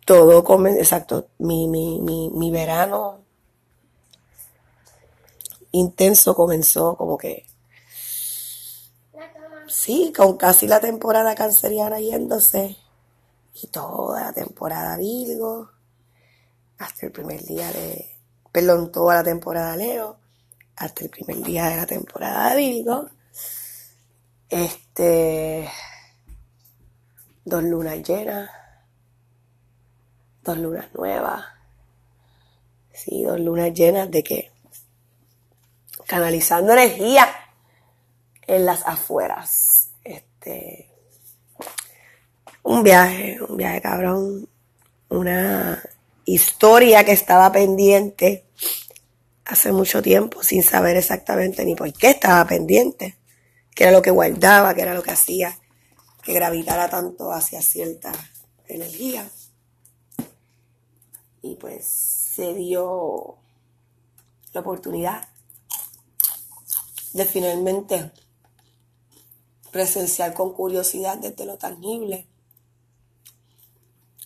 todo 0.06 0.44
come, 0.44 0.72
exacto, 0.72 1.28
mi, 1.38 1.68
mi, 1.68 2.02
mi, 2.02 2.32
mi 2.32 2.50
verano 2.50 3.24
intenso 5.72 6.36
comenzó 6.36 6.98
como 6.98 7.18
que, 7.20 7.46
sí, 9.68 10.12
con 10.16 10.38
casi 10.38 10.68
la 10.68 10.80
temporada 10.80 11.36
canceriana 11.36 12.00
yéndose 12.00 12.83
y 13.54 13.68
toda 13.68 14.22
la 14.22 14.34
temporada 14.34 14.98
Virgo, 14.98 15.70
hasta 16.78 17.06
el 17.06 17.12
primer 17.12 17.42
día 17.44 17.72
de, 17.72 18.18
perdón, 18.52 18.92
toda 18.92 19.16
la 19.16 19.24
temporada 19.24 19.76
Leo, 19.76 20.18
hasta 20.76 21.04
el 21.04 21.10
primer 21.10 21.38
día 21.38 21.70
de 21.70 21.76
la 21.78 21.86
temporada 21.86 22.56
Virgo. 22.56 23.10
Este, 24.50 25.70
dos 27.46 27.64
lunas 27.64 28.02
llenas, 28.04 28.50
dos 30.44 30.58
lunas 30.58 30.94
nuevas, 30.94 31.46
sí, 32.94 33.24
dos 33.24 33.40
lunas 33.40 33.74
llenas 33.74 34.10
de 34.12 34.24
qué? 34.24 34.52
Canalizando 36.08 36.74
energía 36.74 37.28
en 38.48 38.66
las 38.66 38.86
afueras. 38.86 39.92
Este, 40.04 40.93
un 42.64 42.84
viaje, 42.84 43.38
un 43.48 43.58
viaje 43.58 43.82
cabrón, 43.82 44.48
una 45.10 45.84
historia 46.26 47.04
que 47.04 47.12
estaba 47.12 47.52
pendiente 47.52 48.46
hace 49.46 49.72
mucho 49.72 50.02
tiempo 50.02 50.42
sin 50.42 50.64
saber 50.64 50.98
exactamente 50.98 51.66
ni 51.66 51.76
por 51.76 51.92
qué 51.94 52.12
estaba 52.12 52.46
pendiente, 52.48 53.18
qué 53.76 53.84
era 53.84 53.92
lo 53.92 54.02
que 54.02 54.12
guardaba, 54.12 54.74
qué 54.74 54.82
era 54.82 54.94
lo 54.94 55.04
que 55.04 55.12
hacía 55.12 55.60
que 56.24 56.34
gravitara 56.34 56.90
tanto 56.90 57.32
hacia 57.34 57.62
cierta 57.62 58.12
energía. 58.68 59.30
Y 61.42 61.56
pues 61.56 61.86
se 61.86 62.54
dio 62.54 63.36
la 64.54 64.62
oportunidad 64.62 65.28
de 67.12 67.26
finalmente 67.26 68.12
presenciar 69.72 70.34
con 70.34 70.54
curiosidad 70.54 71.18
desde 71.18 71.46
lo 71.46 71.58
tangible 71.58 72.28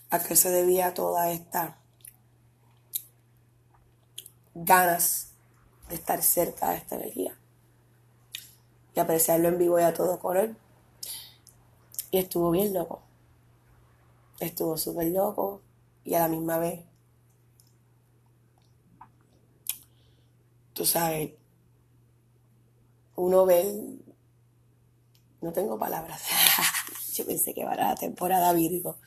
a 0.10 0.20
qué 0.24 0.36
se 0.36 0.50
debía 0.50 0.94
toda 0.94 1.32
esta 1.32 1.78
ganas 4.54 5.34
de 5.90 5.96
estar 5.96 6.22
cerca 6.24 6.72
de 6.72 6.78
esta 6.78 6.96
energía 6.96 7.38
y 8.96 9.00
apreciarlo 9.00 9.50
en 9.50 9.58
vivo 9.58 9.80
y 9.80 9.84
a 9.84 9.94
todo 9.94 10.20
color. 10.20 10.56
Y 12.10 12.18
estuvo 12.18 12.50
bien 12.52 12.74
loco. 12.74 13.04
Estuvo 14.40 14.78
súper 14.78 15.08
loco 15.08 15.62
y 16.04 16.16
a 16.16 16.20
la 16.20 16.28
misma 16.28 16.58
vez, 16.58 16.86
tú 20.74 20.86
sabes, 20.86 21.32
uno 23.16 23.46
ve, 23.46 23.98
no 25.42 25.52
tengo 25.52 25.78
palabras. 25.78 26.22
Yo 27.16 27.26
pensé 27.26 27.54
que 27.54 27.64
para 27.64 27.90
la 27.90 27.96
temporada 27.96 28.54
Virgo 28.54 28.98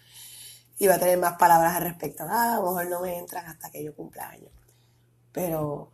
iba 0.80 0.94
a 0.94 0.98
tener 0.98 1.18
más 1.18 1.36
palabras 1.36 1.76
al 1.76 1.82
respecto. 1.82 2.24
Ah, 2.26 2.54
a 2.54 2.56
lo 2.56 2.62
mejor 2.62 2.88
no 2.88 3.00
me 3.00 3.18
entran 3.18 3.46
hasta 3.46 3.70
que 3.70 3.84
yo 3.84 3.94
cumpla 3.94 4.30
años. 4.30 4.50
Pero 5.30 5.92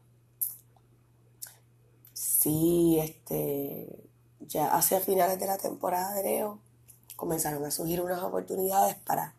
sí, 2.12 2.99
este, 3.00 4.09
ya 4.40 4.69
hacia 4.75 5.00
finales 5.00 5.40
de 5.40 5.47
la 5.47 5.59
temporada 5.59 6.14
de 6.14 6.23
Leo 6.23 6.61
comenzaron 7.16 7.64
a 7.64 7.71
surgir 7.73 8.00
unas 8.00 8.23
oportunidades 8.23 8.95
para, 8.95 9.35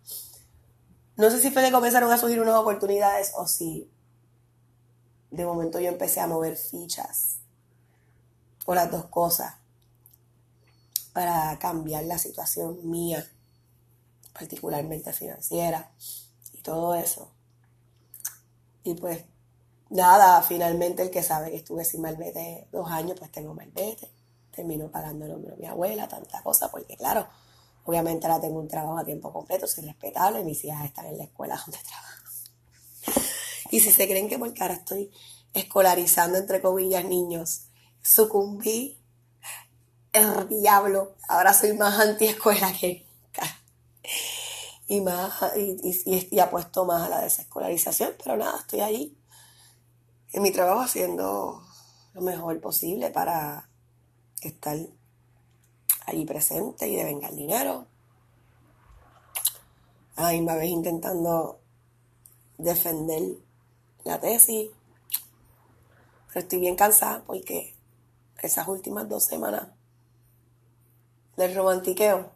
no 1.16 1.30
sé 1.32 1.40
si 1.40 1.50
fue 1.50 1.64
que 1.64 1.72
comenzaron 1.72 2.12
a 2.12 2.18
surgir 2.18 2.42
unas 2.42 2.56
oportunidades 2.56 3.32
o 3.36 3.48
si 3.48 3.90
de 5.32 5.46
momento 5.46 5.80
yo 5.80 5.88
empecé 5.88 6.20
a 6.20 6.28
mover 6.28 6.58
fichas 6.58 7.38
o 8.66 8.76
las 8.76 8.92
dos 8.92 9.06
cosas 9.06 9.56
para 11.14 11.58
cambiar 11.58 12.04
la 12.04 12.18
situación 12.18 12.80
mía, 12.90 13.26
particularmente 14.38 15.12
financiera 15.14 15.92
y 16.54 16.62
todo 16.62 16.96
eso. 16.96 17.32
Y 18.84 18.94
pues 18.94 19.24
nada, 19.90 20.42
finalmente 20.44 21.02
el 21.02 21.10
que 21.10 21.24
sabe 21.24 21.50
que 21.50 21.58
estuve 21.58 21.84
sin 21.84 22.02
malvete 22.02 22.68
dos 22.72 22.90
años, 22.90 23.18
pues 23.18 23.32
tengo 23.32 23.54
malvete. 23.54 24.10
Termino 24.52 24.90
pagando 24.90 25.26
el 25.26 25.32
hombro 25.32 25.52
de 25.52 25.58
mi 25.58 25.68
abuela, 25.68 26.08
tanta 26.08 26.42
cosa, 26.42 26.70
porque 26.70 26.96
claro, 26.98 27.28
obviamente 27.86 28.26
ahora 28.28 28.42
tengo 28.42 28.60
un 28.60 28.68
trabajo 28.68 28.98
a 28.98 29.06
tiempo 29.06 29.32
completo, 29.32 29.68
soy 29.68 29.86
respetable, 29.86 30.44
mis 30.44 30.64
hijas 30.66 30.86
están 30.86 31.06
en 31.08 31.18
la 31.18 31.24
escuela 31.26 31.62
donde 31.66 31.80
trabajo. 31.80 32.18
Y 33.70 33.80
si 33.80 33.92
se 33.92 34.08
creen 34.08 34.30
que 34.30 34.40
porque 34.40 34.62
ahora 34.62 34.76
estoy 34.76 35.12
escolarizando, 35.54 36.38
entre 36.38 36.62
comillas, 36.62 37.06
niños, 37.06 37.64
sucumbí 38.02 38.98
el 40.14 40.48
diablo, 40.48 41.16
ahora 41.28 41.54
soy 41.54 41.74
más 41.74 42.00
antiescuela 42.00 42.72
que. 42.74 43.07
Y 44.88 45.02
más, 45.02 45.34
y, 45.58 45.78
y, 45.84 46.30
y 46.32 46.40
apuesto 46.40 46.86
más 46.86 47.04
a 47.04 47.10
la 47.10 47.22
desescolarización, 47.22 48.14
pero 48.24 48.38
nada, 48.38 48.60
estoy 48.60 48.80
ahí 48.80 49.18
en 50.34 50.44
mi 50.44 50.52
trabajo 50.52 50.82
haciendo 50.82 51.62
lo 52.14 52.22
mejor 52.22 52.60
posible 52.60 53.10
para 53.10 53.70
estar 54.42 54.78
allí 56.06 56.26
presente 56.26 56.88
y 56.88 56.96
devengar 56.96 57.34
dinero. 57.34 57.86
A 60.16 60.34
la 60.34 60.56
vez 60.56 60.70
intentando 60.70 61.60
defender 62.58 63.38
la 64.04 64.20
tesis. 64.20 64.70
Pero 66.28 66.40
estoy 66.40 66.60
bien 66.60 66.76
cansada 66.76 67.24
porque 67.26 67.76
esas 68.42 68.68
últimas 68.68 69.08
dos 69.08 69.26
semanas 69.26 69.70
del 71.36 71.56
romantiqueo, 71.56 72.32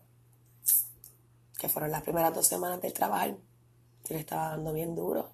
que 1.61 1.69
fueron 1.69 1.91
las 1.91 2.01
primeras 2.01 2.33
dos 2.33 2.47
semanas 2.47 2.81
del 2.81 2.91
trabajo, 2.91 3.27
yo 3.27 4.15
le 4.15 4.19
estaba 4.19 4.49
dando 4.49 4.73
bien 4.73 4.95
duro. 4.95 5.31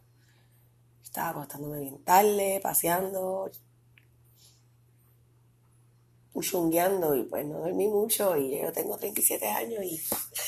Estaba 1.01 1.29
acostándome 1.29 1.79
bien 1.79 2.03
tarde, 2.03 2.59
paseando, 2.61 3.49
chungueando 6.41 7.15
y 7.15 7.23
pues 7.23 7.45
no 7.45 7.59
dormí 7.59 7.87
mucho 7.87 8.35
y 8.35 8.59
yo 8.61 8.73
tengo 8.73 8.97
37 8.97 9.47
años 9.47 9.83
y 9.85 9.99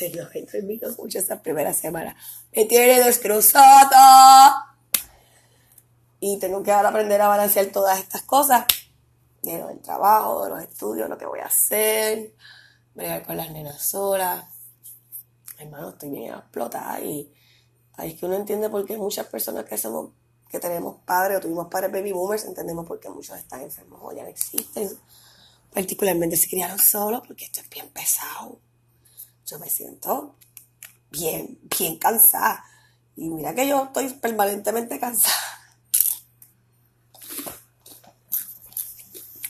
no 0.17 0.27
he 0.33 0.45
dormido 0.45 0.93
mucho 0.97 1.17
esas 1.17 1.39
primeras 1.39 1.77
semanas. 1.77 2.17
Me 2.53 2.65
tiene 2.65 2.99
destrozada. 2.99 4.65
Y 6.19 6.37
tengo 6.39 6.61
que 6.61 6.73
ahora 6.73 6.89
aprender 6.89 7.21
a 7.21 7.29
balancear 7.29 7.67
todas 7.67 7.99
estas 7.99 8.23
cosas. 8.23 8.65
De 9.41 9.57
lo 9.57 9.69
del 9.69 9.79
trabajo, 9.79 10.43
de 10.43 10.49
los 10.49 10.61
estudios, 10.61 11.07
lo 11.09 11.17
que 11.17 11.25
voy 11.25 11.39
a 11.39 11.45
hacer, 11.45 12.33
bregar 12.93 13.25
con 13.25 13.37
las 13.37 13.49
nenas 13.51 13.81
solas. 13.81 14.58
Hermano, 15.59 15.89
estoy 15.89 16.09
bien 16.09 16.33
explotada 16.33 17.01
y 17.01 17.31
ahí 17.97 18.11
es 18.11 18.19
que 18.19 18.25
uno 18.25 18.35
entiende 18.35 18.69
por 18.69 18.85
qué 18.85 18.97
muchas 18.97 19.27
personas 19.27 19.65
que 19.65 19.77
somos 19.77 20.11
que 20.49 20.59
tenemos 20.59 20.95
padres 21.05 21.37
o 21.37 21.41
tuvimos 21.41 21.67
padres 21.67 21.91
baby 21.91 22.11
boomers, 22.11 22.45
entendemos 22.45 22.87
por 22.87 22.99
qué 22.99 23.09
muchos 23.09 23.37
están 23.37 23.61
enfermos 23.61 23.99
o 24.01 24.11
ya 24.11 24.23
no 24.23 24.29
existen. 24.29 24.89
Particularmente 25.71 26.37
se 26.37 26.49
criaron 26.49 26.79
solos 26.79 27.21
porque 27.27 27.45
esto 27.45 27.61
es 27.61 27.69
bien 27.69 27.87
pesado. 27.89 28.59
Yo 29.45 29.59
me 29.59 29.69
siento 29.69 30.35
bien, 31.11 31.59
bien 31.77 31.99
cansada. 31.99 32.63
Y 33.15 33.29
mira 33.29 33.53
que 33.53 33.67
yo 33.67 33.83
estoy 33.83 34.09
permanentemente 34.13 34.99
cansada. 34.99 35.35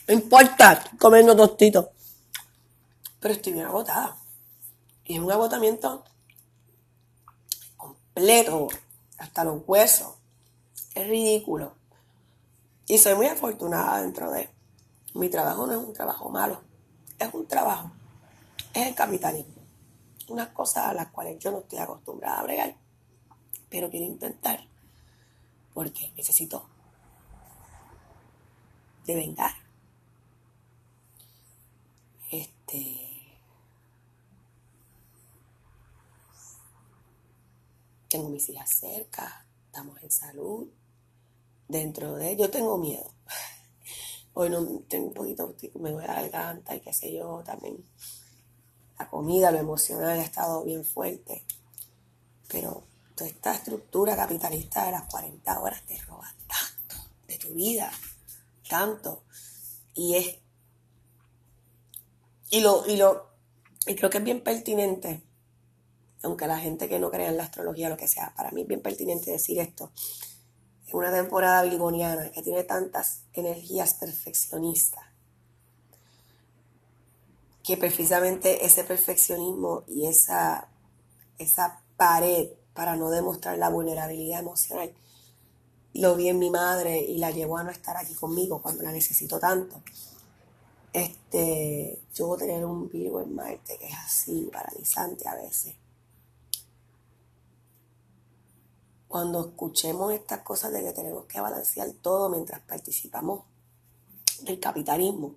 No 0.06 0.14
importa, 0.14 0.84
comiendo 0.98 1.34
tostitos. 1.34 1.86
Pero 3.20 3.34
estoy 3.34 3.52
bien 3.52 3.66
agotada. 3.66 4.19
Y 5.10 5.16
es 5.16 5.20
un 5.20 5.32
agotamiento 5.32 6.04
completo, 7.76 8.68
hasta 9.18 9.42
los 9.42 9.60
huesos. 9.66 10.14
Es 10.94 11.04
ridículo. 11.08 11.72
Y 12.86 12.96
soy 12.96 13.16
muy 13.16 13.26
afortunada 13.26 14.02
dentro 14.02 14.30
de 14.30 14.48
mi 15.14 15.28
trabajo 15.28 15.66
no 15.66 15.72
es 15.72 15.78
un 15.84 15.92
trabajo 15.92 16.30
malo, 16.30 16.60
es 17.18 17.34
un 17.34 17.44
trabajo, 17.44 17.90
es 18.72 18.86
el 18.86 18.94
capitalismo. 18.94 19.60
Unas 20.28 20.50
cosas 20.50 20.86
a 20.86 20.94
las 20.94 21.08
cuales 21.08 21.40
yo 21.40 21.50
no 21.50 21.58
estoy 21.58 21.80
acostumbrada 21.80 22.38
a 22.38 22.44
bregar, 22.44 22.76
pero 23.68 23.90
quiero 23.90 24.06
intentar 24.06 24.60
porque 25.74 26.12
necesito 26.16 26.68
de 29.06 29.16
vengar. 29.16 29.54
Este. 32.30 33.09
Tengo 38.10 38.28
mis 38.28 38.48
hijas 38.48 38.68
cerca, 38.68 39.46
estamos 39.66 40.02
en 40.02 40.10
salud. 40.10 40.66
Dentro 41.68 42.16
de 42.16 42.36
yo 42.36 42.50
tengo 42.50 42.76
miedo. 42.76 43.14
Hoy 44.34 44.50
no 44.50 44.66
tengo 44.88 45.06
un 45.06 45.14
poquito, 45.14 45.54
me 45.78 45.92
voy 45.92 46.02
a 46.02 46.08
la 46.08 46.22
garganta 46.22 46.74
y 46.74 46.80
qué 46.80 46.92
sé 46.92 47.14
yo, 47.14 47.44
también 47.44 47.84
la 48.98 49.08
comida, 49.08 49.52
lo 49.52 49.58
emocional 49.58 50.18
ha 50.18 50.24
estado 50.24 50.64
bien 50.64 50.84
fuerte. 50.84 51.44
Pero 52.48 52.82
toda 53.14 53.30
esta 53.30 53.54
estructura 53.54 54.16
capitalista 54.16 54.86
de 54.86 54.92
las 54.92 55.04
40 55.04 55.60
horas 55.60 55.80
te 55.86 55.96
roba 56.02 56.34
tanto 56.48 56.96
de 57.28 57.38
tu 57.38 57.54
vida, 57.54 57.92
tanto. 58.68 59.22
Y 59.94 60.16
es. 60.16 60.38
Y 62.50 62.60
lo, 62.60 62.84
y 62.88 62.96
lo, 62.96 63.30
y 63.86 63.94
creo 63.94 64.10
que 64.10 64.18
es 64.18 64.24
bien 64.24 64.42
pertinente, 64.42 65.22
aunque 66.22 66.46
la 66.46 66.58
gente 66.58 66.88
que 66.88 66.98
no 66.98 67.10
crea 67.10 67.28
en 67.28 67.36
la 67.36 67.44
astrología, 67.44 67.88
lo 67.88 67.96
que 67.96 68.08
sea, 68.08 68.32
para 68.36 68.50
mí 68.50 68.62
es 68.62 68.68
bien 68.68 68.82
pertinente 68.82 69.30
decir 69.30 69.58
esto. 69.58 69.90
En 70.86 70.96
una 70.96 71.12
temporada 71.12 71.62
virgoniana 71.62 72.30
que 72.30 72.42
tiene 72.42 72.64
tantas 72.64 73.22
energías 73.32 73.94
perfeccionistas, 73.94 75.04
que 77.62 77.76
precisamente 77.76 78.64
ese 78.64 78.84
perfeccionismo 78.84 79.84
y 79.86 80.06
esa, 80.06 80.68
esa 81.38 81.82
pared 81.96 82.50
para 82.74 82.96
no 82.96 83.10
demostrar 83.10 83.58
la 83.58 83.68
vulnerabilidad 83.68 84.40
emocional, 84.40 84.92
lo 85.94 86.16
vi 86.16 86.28
en 86.28 86.38
mi 86.38 86.50
madre 86.50 87.00
y 87.00 87.18
la 87.18 87.30
llevó 87.30 87.58
a 87.58 87.64
no 87.64 87.70
estar 87.70 87.96
aquí 87.96 88.14
conmigo 88.14 88.62
cuando 88.62 88.82
la 88.82 88.92
necesito 88.92 89.38
tanto. 89.38 89.82
Este, 90.92 92.00
yo 92.14 92.36
tener 92.36 92.64
un 92.64 92.88
Virgo 92.88 93.20
en 93.20 93.34
Marte 93.34 93.78
que 93.78 93.86
es 93.86 93.94
así, 94.04 94.48
paralizante 94.52 95.28
a 95.28 95.36
veces. 95.36 95.74
Cuando 99.10 99.40
escuchemos 99.40 100.12
estas 100.12 100.42
cosas 100.42 100.70
de 100.70 100.84
que 100.84 100.92
tenemos 100.92 101.24
que 101.24 101.40
balancear 101.40 101.90
todo 102.00 102.28
mientras 102.28 102.60
participamos 102.60 103.42
del 104.42 104.60
capitalismo, 104.60 105.34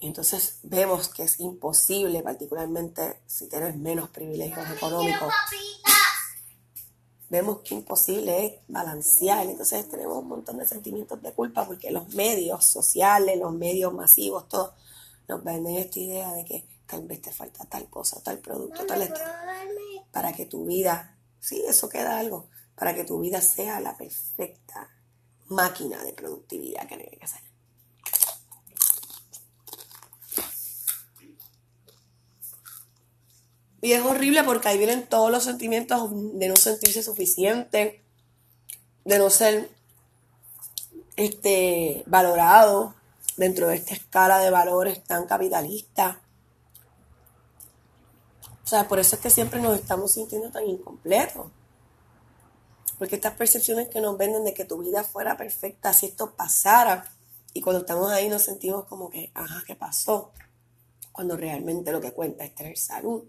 entonces 0.00 0.58
vemos 0.64 1.08
que 1.08 1.22
es 1.22 1.38
imposible, 1.38 2.20
particularmente 2.20 3.20
si 3.28 3.46
tienes 3.46 3.76
menos 3.76 4.08
privilegios 4.08 4.68
económicos, 4.72 5.32
vemos 7.30 7.60
que 7.60 7.76
imposible 7.76 8.44
es 8.44 8.52
balancear. 8.66 9.46
Entonces 9.46 9.88
tenemos 9.88 10.18
un 10.18 10.26
montón 10.26 10.58
de 10.58 10.66
sentimientos 10.66 11.22
de 11.22 11.30
culpa 11.30 11.64
porque 11.64 11.92
los 11.92 12.08
medios 12.08 12.64
sociales, 12.64 13.38
los 13.38 13.52
medios 13.52 13.94
masivos, 13.94 14.48
todos 14.48 14.72
nos 15.28 15.44
venden 15.44 15.76
esta 15.76 16.00
idea 16.00 16.32
de 16.32 16.44
que 16.44 16.66
tal 16.88 17.06
vez 17.06 17.22
te 17.22 17.30
falta 17.30 17.64
tal 17.66 17.88
cosa, 17.88 18.20
tal 18.20 18.38
producto, 18.40 18.84
tal 18.84 19.02
esto, 19.02 19.20
para 20.10 20.32
que 20.32 20.44
tu 20.44 20.66
vida, 20.66 21.11
sí, 21.42 21.62
eso 21.68 21.90
queda 21.90 22.18
algo, 22.18 22.48
para 22.74 22.94
que 22.94 23.04
tu 23.04 23.20
vida 23.20 23.42
sea 23.42 23.80
la 23.80 23.98
perfecta 23.98 24.88
máquina 25.48 26.02
de 26.02 26.14
productividad 26.14 26.88
que 26.88 26.96
tiene 26.96 27.18
que 27.18 27.26
ser. 27.26 27.40
Y 33.82 33.92
es 33.92 34.02
horrible 34.02 34.44
porque 34.44 34.68
ahí 34.68 34.78
vienen 34.78 35.06
todos 35.08 35.30
los 35.30 35.42
sentimientos 35.42 36.08
de 36.38 36.48
no 36.48 36.56
sentirse 36.56 37.02
suficiente, 37.02 38.00
de 39.04 39.18
no 39.18 39.28
ser 39.28 39.68
este, 41.16 42.04
valorado 42.06 42.94
dentro 43.36 43.66
de 43.66 43.74
esta 43.74 43.94
escala 43.94 44.38
de 44.38 44.50
valores 44.50 45.02
tan 45.02 45.26
capitalista. 45.26 46.21
Sea, 48.72 48.88
por 48.88 48.98
eso 48.98 49.16
es 49.16 49.20
que 49.20 49.28
siempre 49.28 49.60
nos 49.60 49.78
estamos 49.78 50.12
sintiendo 50.12 50.50
tan 50.50 50.66
incompletos. 50.66 51.48
Porque 52.96 53.16
estas 53.16 53.34
percepciones 53.34 53.90
que 53.90 54.00
nos 54.00 54.16
venden 54.16 54.44
de 54.44 54.54
que 54.54 54.64
tu 54.64 54.78
vida 54.78 55.04
fuera 55.04 55.36
perfecta 55.36 55.92
si 55.92 56.06
esto 56.06 56.34
pasara, 56.36 57.04
y 57.52 57.60
cuando 57.60 57.80
estamos 57.80 58.10
ahí 58.10 58.30
nos 58.30 58.44
sentimos 58.44 58.86
como 58.86 59.10
que, 59.10 59.30
ajá, 59.34 59.62
¿qué 59.66 59.74
pasó? 59.74 60.32
Cuando 61.12 61.36
realmente 61.36 61.92
lo 61.92 62.00
que 62.00 62.12
cuenta 62.12 62.44
es 62.44 62.54
tener 62.54 62.78
salud 62.78 63.24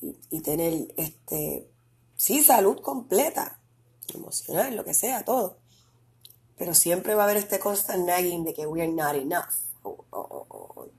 y, 0.00 0.40
tener, 0.42 0.94
este, 0.96 1.68
sí, 2.14 2.44
salud 2.44 2.80
completa, 2.82 3.58
emocional, 4.14 4.76
lo 4.76 4.84
que 4.84 4.94
sea, 4.94 5.24
todo. 5.24 5.58
Pero 6.56 6.72
siempre 6.72 7.16
va 7.16 7.22
a 7.22 7.24
haber 7.24 7.38
este 7.38 7.58
constant 7.58 8.06
nagging 8.06 8.44
de 8.44 8.54
que 8.54 8.64
we 8.64 8.80
are 8.80 8.92
not 8.92 9.16
enough. 9.16 9.50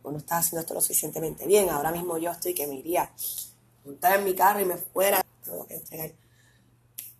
No 0.03 0.17
estás 0.17 0.39
haciendo 0.45 0.61
esto 0.61 0.73
lo 0.73 0.81
suficientemente 0.81 1.45
bien. 1.45 1.69
Ahora 1.69 1.91
mismo 1.91 2.17
yo 2.17 2.31
estoy 2.31 2.53
que 2.53 2.67
me 2.67 2.75
iría 2.75 3.03
a 3.03 3.11
montar 3.85 4.19
en 4.19 4.25
mi 4.25 4.35
carro 4.35 4.59
y 4.61 4.65
me 4.65 4.77
fuera. 4.77 5.21
Tengo 5.43 5.65
que 5.67 5.75
entregar. 5.75 6.11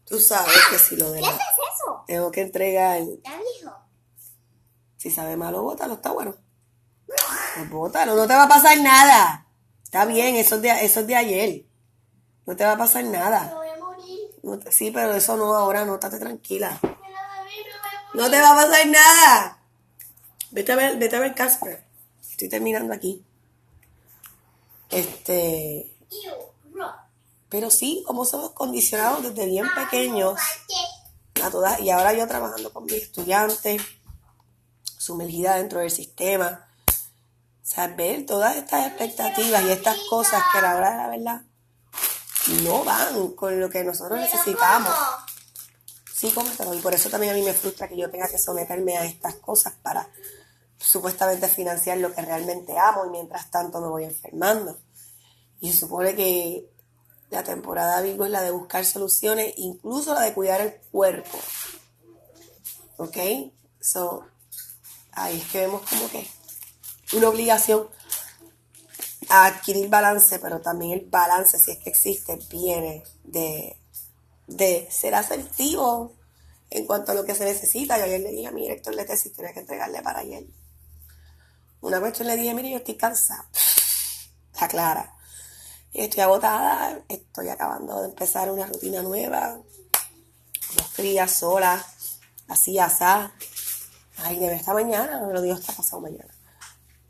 Tú 0.05 0.19
sabes 0.19 0.53
que 0.69 0.77
si 0.77 0.95
lo 0.95 1.11
de 1.11 1.19
¿Qué 1.21 1.27
es 1.27 1.33
eso? 1.35 2.03
Tengo 2.07 2.31
que 2.31 2.41
entregar. 2.41 2.99
Ya 3.23 3.39
dijo. 3.59 3.71
Si 4.97 5.09
sabe 5.11 5.35
malo, 5.37 5.63
bótalo, 5.63 5.95
está 5.95 6.11
bueno. 6.11 6.35
Pues 7.55 7.69
bótalo, 7.69 8.15
no 8.15 8.27
te 8.27 8.33
va 8.33 8.43
a 8.43 8.47
pasar 8.49 8.77
nada. 8.81 9.47
Está 9.83 10.05
bien, 10.05 10.35
eso 10.35 10.55
es 10.55 10.61
de, 10.61 10.69
eso 10.85 10.99
es 11.01 11.07
de 11.07 11.15
ayer. 11.15 11.65
No 12.45 12.55
te 12.55 12.65
va 12.65 12.73
a 12.73 12.77
pasar 12.77 13.03
Me 13.03 13.11
nada. 13.11 13.53
voy 13.55 13.67
a 13.69 13.77
morir. 13.77 14.19
No 14.43 14.59
te- 14.59 14.71
sí, 14.71 14.91
pero 14.91 15.13
eso 15.13 15.37
no 15.37 15.53
ahora, 15.55 15.85
no, 15.85 15.95
estate 15.95 16.17
tranquila. 16.19 16.79
No 18.13 18.29
te 18.29 18.39
va 18.41 18.51
a 18.51 18.55
pasar 18.55 18.87
nada. 18.87 19.59
Vete 20.51 20.71
a 20.71 20.75
ver, 20.75 20.97
vete 20.97 21.15
a 21.15 21.19
ver 21.19 21.33
Casper. 21.35 21.84
Estoy 22.35 22.49
terminando 22.49 22.93
aquí. 22.93 23.23
Este, 24.89 25.95
pero 27.47 27.71
sí, 27.71 28.03
como 28.05 28.25
somos 28.25 28.51
condicionados 28.51 29.23
desde 29.23 29.45
bien 29.45 29.65
pequeños 29.73 30.37
a 31.41 31.49
todas, 31.49 31.79
y 31.79 31.91
ahora 31.91 32.11
yo 32.11 32.27
trabajando 32.27 32.73
con 32.73 32.83
mis 32.83 32.95
estudiantes, 32.95 33.81
sumergida 34.97 35.55
dentro 35.55 35.79
del 35.79 35.89
sistema, 35.89 36.67
o 36.89 37.65
sea, 37.65 37.87
ver 37.87 38.25
todas 38.25 38.57
estas 38.57 38.87
expectativas 38.87 39.63
y 39.63 39.71
estas 39.71 39.97
cosas 40.09 40.43
que 40.51 40.57
a 40.57 40.61
la 40.61 40.75
hora 40.75 40.91
de 40.91 40.97
la 40.97 41.07
verdad 41.07 41.41
no 42.63 42.83
van 42.83 43.31
con 43.31 43.61
lo 43.61 43.69
que 43.69 43.85
nosotros 43.85 44.19
necesitamos. 44.19 44.93
Sí, 46.13 46.31
cómetelo. 46.31 46.73
Y 46.73 46.79
por 46.79 46.93
eso 46.93 47.09
también 47.09 47.31
a 47.31 47.37
mí 47.37 47.43
me 47.43 47.53
frustra 47.53 47.87
que 47.87 47.95
yo 47.95 48.11
tenga 48.11 48.27
que 48.27 48.37
someterme 48.37 48.97
a 48.97 49.05
estas 49.05 49.35
cosas 49.35 49.73
para 49.81 50.09
supuestamente 50.85 51.47
financiar 51.47 51.97
lo 51.97 52.13
que 52.13 52.21
realmente 52.21 52.77
amo 52.77 53.05
y 53.05 53.09
mientras 53.09 53.49
tanto 53.49 53.81
me 53.81 53.87
voy 53.87 54.03
enfermando. 54.03 54.77
Y 55.59 55.71
se 55.71 55.79
supone 55.79 56.15
que 56.15 56.69
la 57.31 57.43
temporada 57.43 58.01
Virgo 58.01 58.25
es 58.25 58.31
la 58.31 58.43
de 58.43 58.51
buscar 58.51 58.85
soluciones, 58.85 59.53
incluso 59.57 60.13
la 60.13 60.21
de 60.21 60.33
cuidar 60.33 60.61
el 60.61 60.75
cuerpo. 60.91 61.37
¿Ok? 62.97 63.17
So, 63.81 64.25
ahí 65.11 65.37
es 65.37 65.51
que 65.51 65.61
vemos 65.61 65.81
como 65.89 66.07
que 66.09 66.27
una 67.13 67.29
obligación 67.29 67.89
a 69.29 69.47
adquirir 69.47 69.89
balance, 69.89 70.37
pero 70.37 70.61
también 70.61 70.99
el 70.99 71.09
balance, 71.09 71.57
si 71.57 71.71
es 71.71 71.79
que 71.79 71.89
existe, 71.89 72.37
viene 72.49 73.03
de, 73.23 73.75
de 74.45 74.87
ser 74.91 75.15
asertivo 75.15 76.13
en 76.69 76.85
cuanto 76.85 77.11
a 77.11 77.15
lo 77.15 77.25
que 77.25 77.33
se 77.33 77.45
necesita. 77.45 77.97
Yo 77.97 78.03
ayer 78.03 78.21
le 78.21 78.29
dije 78.29 78.47
a 78.47 78.51
mi 78.51 78.61
director 78.61 78.95
de 78.95 79.05
tesis, 79.05 79.33
tenía 79.33 79.51
que 79.51 79.61
entregarle 79.61 80.01
para 80.03 80.19
ayer. 80.19 80.45
Una 81.81 81.99
cuestión 81.99 82.27
le 82.27 82.35
dije, 82.35 82.53
mire, 82.53 82.71
yo 82.71 82.77
estoy 82.77 82.95
cansada. 82.95 83.45
Está 84.53 84.67
clara. 84.67 85.15
Estoy 85.93 86.23
agotada, 86.23 86.99
estoy 87.07 87.49
acabando 87.49 88.01
de 88.01 88.09
empezar 88.09 88.51
una 88.51 88.65
rutina 88.65 89.01
nueva. 89.01 89.57
dos 90.75 90.87
crías 90.95 91.31
sola, 91.31 91.85
así, 92.49 92.77
asá. 92.79 93.31
Ay, 94.17 94.39
deme 94.39 94.55
esta 94.55 94.73
mañana, 94.73 95.21
no 95.21 95.31
lo 95.31 95.41
digo 95.41 95.55
hasta 95.55 95.73
pasado 95.73 96.01
mañana. 96.01 96.33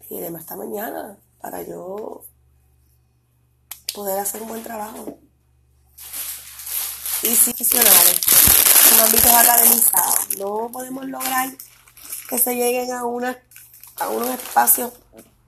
Y 0.09 0.19
deme 0.19 0.39
esta 0.39 0.55
mañana 0.55 1.17
para 1.41 1.63
yo 1.63 2.23
poder 3.93 4.19
hacer 4.19 4.41
un 4.41 4.49
buen 4.49 4.63
trabajo. 4.63 5.17
Y 7.23 7.35
sí, 7.35 7.53
profesionales, 7.53 8.21
en 8.91 8.99
ámbitos 8.99 9.31
academizados, 9.31 10.37
no 10.37 10.69
podemos 10.71 11.05
lograr 11.05 11.49
que 12.29 12.37
se 12.37 12.53
lleguen 12.55 12.91
a, 12.91 13.05
una, 13.05 13.37
a 13.97 14.09
unos 14.09 14.29
espacios 14.29 14.93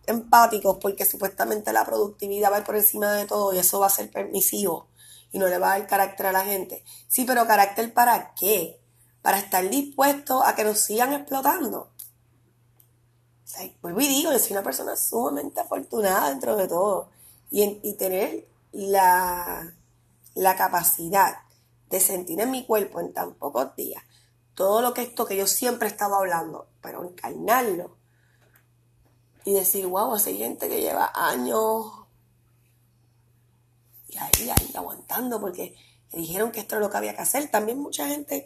empáticos 0.06 0.78
porque 0.82 1.06
supuestamente 1.06 1.74
la 1.74 1.86
productividad 1.86 2.52
va 2.52 2.64
por 2.64 2.76
encima 2.76 3.12
de 3.14 3.26
todo 3.26 3.54
y 3.54 3.60
eso 3.60 3.80
va 3.80 3.88
a 3.88 3.92
ser 3.92 4.10
permisivo 4.10 4.88
y 5.32 5.40
no 5.40 5.48
le 5.48 5.58
va 5.58 5.74
a 5.74 5.80
dar 5.80 5.88
carácter 5.88 6.28
a 6.28 6.32
la 6.32 6.46
gente. 6.46 6.84
Sí, 7.08 7.26
pero 7.26 7.46
carácter 7.46 7.94
para 7.94 8.34
qué? 8.34 8.80
Para 9.22 9.40
estar 9.40 9.68
dispuesto 9.70 10.44
a 10.44 10.56
que 10.56 10.64
nos 10.64 10.80
sigan 10.80 11.14
explotando. 11.14 11.92
O 13.44 13.48
sea, 13.50 13.64
digo, 13.64 14.32
yo 14.32 14.40
soy 14.40 14.52
una 14.54 14.64
persona 14.64 14.96
sumamente 14.96 15.60
afortunada 15.60 16.30
dentro 16.30 16.56
de 16.56 16.68
todo 16.68 17.10
y, 17.52 17.80
y 17.84 17.94
tener 17.94 18.48
la, 18.72 19.74
la 20.36 20.56
capacidad 20.56 21.40
de 21.90 22.00
sentir 22.00 22.40
en 22.40 22.52
mi 22.52 22.66
cuerpo 22.66 23.00
en 23.00 23.14
tan 23.14 23.34
pocos 23.36 23.76
días 23.76 24.04
todo 24.58 24.82
lo 24.82 24.94
que 24.94 25.04
esto 25.04 25.28
que 25.28 25.38
yo 25.38 25.46
siempre 25.46 25.88
he 25.88 25.92
estado 25.92 26.16
hablando, 26.16 26.68
pero 26.82 27.04
encarnarlo 27.04 27.96
y 29.48 29.54
decir, 29.54 29.88
wow, 29.88 30.14
hay 30.14 30.38
gente 30.38 30.68
que 30.68 30.82
lleva 30.82 31.10
años 31.16 31.86
y 34.10 34.18
ahí, 34.18 34.50
ahí 34.50 34.74
aguantando 34.76 35.40
porque 35.40 35.74
le 36.12 36.20
dijeron 36.20 36.52
que 36.52 36.60
esto 36.60 36.76
es 36.76 36.82
lo 36.82 36.90
que 36.90 36.98
había 36.98 37.16
que 37.16 37.22
hacer. 37.22 37.50
También 37.50 37.80
mucha 37.80 38.10
gente, 38.10 38.46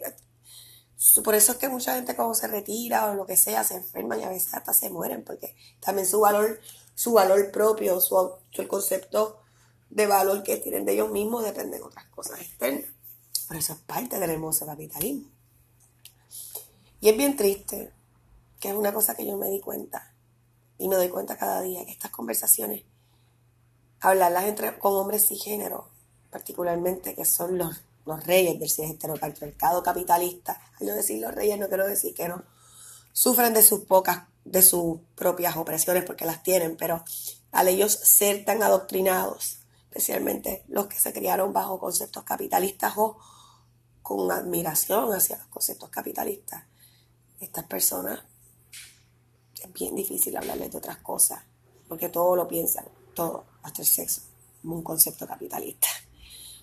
por 1.24 1.34
eso 1.34 1.50
es 1.50 1.58
que 1.58 1.68
mucha 1.68 1.96
gente 1.96 2.14
cuando 2.14 2.36
se 2.36 2.46
retira 2.46 3.10
o 3.10 3.14
lo 3.14 3.26
que 3.26 3.36
sea, 3.36 3.64
se 3.64 3.78
enferman 3.78 4.20
y 4.20 4.22
a 4.22 4.28
veces 4.28 4.54
hasta 4.54 4.72
se 4.72 4.90
mueren 4.90 5.24
porque 5.24 5.56
también 5.80 6.06
su 6.06 6.20
valor, 6.20 6.60
su 6.94 7.14
valor 7.14 7.50
propio, 7.50 8.00
su, 8.00 8.34
el 8.52 8.68
concepto 8.68 9.40
de 9.90 10.06
valor 10.06 10.44
que 10.44 10.58
tienen 10.58 10.84
de 10.84 10.92
ellos 10.92 11.10
mismos 11.10 11.42
depende 11.42 11.78
de 11.78 11.82
otras 11.82 12.06
cosas 12.10 12.40
externas. 12.40 12.92
Pero 13.48 13.58
eso 13.58 13.72
es 13.72 13.80
parte 13.80 14.20
del 14.20 14.30
hermoso 14.30 14.66
capitalismo. 14.66 15.28
Y 17.00 17.08
es 17.08 17.16
bien 17.16 17.36
triste, 17.36 17.92
que 18.60 18.68
es 18.68 18.76
una 18.76 18.94
cosa 18.94 19.16
que 19.16 19.26
yo 19.26 19.36
me 19.36 19.50
di 19.50 19.58
cuenta 19.58 20.11
y 20.82 20.88
me 20.88 20.96
doy 20.96 21.10
cuenta 21.10 21.36
cada 21.36 21.60
día 21.60 21.84
que 21.84 21.92
estas 21.92 22.10
conversaciones, 22.10 22.82
hablarlas 24.00 24.46
entre, 24.46 24.76
con 24.80 24.94
hombres 24.94 25.28
género, 25.28 25.88
particularmente 26.28 27.14
que 27.14 27.24
son 27.24 27.56
los, 27.56 27.82
los 28.04 28.26
reyes 28.26 28.58
del 28.58 28.98
mercado 29.40 29.84
capitalista, 29.84 30.60
al 30.80 30.88
no 30.88 30.96
decir 30.96 31.20
los 31.20 31.32
reyes 31.32 31.56
no 31.60 31.68
quiero 31.68 31.86
decir 31.86 32.14
que 32.14 32.26
no 32.26 32.42
sufren 33.12 33.54
de 33.54 33.62
sus 33.62 33.84
pocas, 33.84 34.24
de 34.44 34.60
sus 34.60 34.98
propias 35.14 35.56
opresiones 35.56 36.02
porque 36.02 36.24
las 36.24 36.42
tienen, 36.42 36.76
pero 36.76 37.04
al 37.52 37.68
ellos 37.68 37.92
ser 37.92 38.44
tan 38.44 38.60
adoctrinados, 38.64 39.58
especialmente 39.84 40.64
los 40.66 40.88
que 40.88 40.98
se 40.98 41.12
criaron 41.12 41.52
bajo 41.52 41.78
conceptos 41.78 42.24
capitalistas 42.24 42.94
o 42.96 43.18
con 44.02 44.32
admiración 44.32 45.12
hacia 45.12 45.36
los 45.36 45.46
conceptos 45.46 45.90
capitalistas, 45.90 46.64
estas 47.38 47.66
personas 47.66 48.24
es 49.62 49.72
bien 49.72 49.94
difícil 49.94 50.36
hablarles 50.36 50.70
de 50.70 50.78
otras 50.78 50.98
cosas, 50.98 51.40
porque 51.88 52.08
todo 52.08 52.36
lo 52.36 52.48
piensan, 52.48 52.84
todo, 53.14 53.44
hasta 53.62 53.82
el 53.82 53.88
sexo, 53.88 54.22
como 54.60 54.76
un 54.76 54.82
concepto 54.82 55.26
capitalista. 55.26 55.88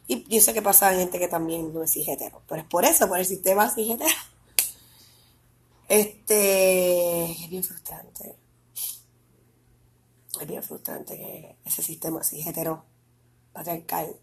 Y 0.07 0.23
yo 0.27 0.41
sé 0.41 0.53
que 0.53 0.62
pasa 0.62 0.91
en 0.91 0.99
gente 0.99 1.19
que 1.19 1.27
también 1.27 1.73
no 1.73 1.83
es 1.83 1.95
hetero, 1.95 2.41
pero 2.47 2.62
es 2.62 2.67
por 2.67 2.83
eso, 2.83 3.07
por 3.07 3.19
el 3.19 3.25
sistema 3.25 3.71
hetero. 3.75 4.05
Este, 5.88 7.31
es 7.31 7.49
bien 7.49 7.63
frustrante. 7.63 8.35
Es 10.39 10.47
bien 10.47 10.63
frustrante 10.63 11.17
que 11.17 11.57
ese 11.65 11.81
sistema 11.81 12.21
hetero, 12.31 12.85
patriarcal, 13.53 14.15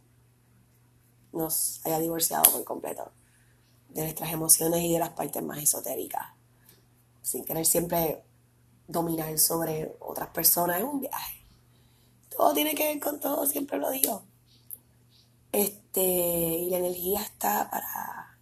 nos 1.33 1.81
haya 1.85 1.99
divorciado 1.99 2.51
por 2.51 2.65
completo 2.65 3.13
de 3.91 4.03
nuestras 4.03 4.33
emociones 4.33 4.83
y 4.83 4.93
de 4.93 4.99
las 4.99 5.11
partes 5.11 5.43
más 5.43 5.59
esotéricas, 5.59 6.27
sin 7.23 7.45
querer 7.45 7.67
siempre 7.67 8.25
dominar 8.89 9.39
sobre 9.39 9.97
otras 10.01 10.29
personas 10.31 10.79
es 10.79 10.85
un 10.85 11.01
viaje. 11.01 11.47
Todo 12.37 12.53
tiene 12.55 12.75
que 12.75 12.85
ver 12.85 13.01
con 13.01 13.19
todo, 13.19 13.47
siempre 13.47 13.79
lo 13.79 13.91
digo. 13.91 14.25
Este, 15.53 16.03
y 16.03 16.71
la 16.71 16.79
energía 16.79 17.23
está 17.23 17.71
para, 17.71 18.39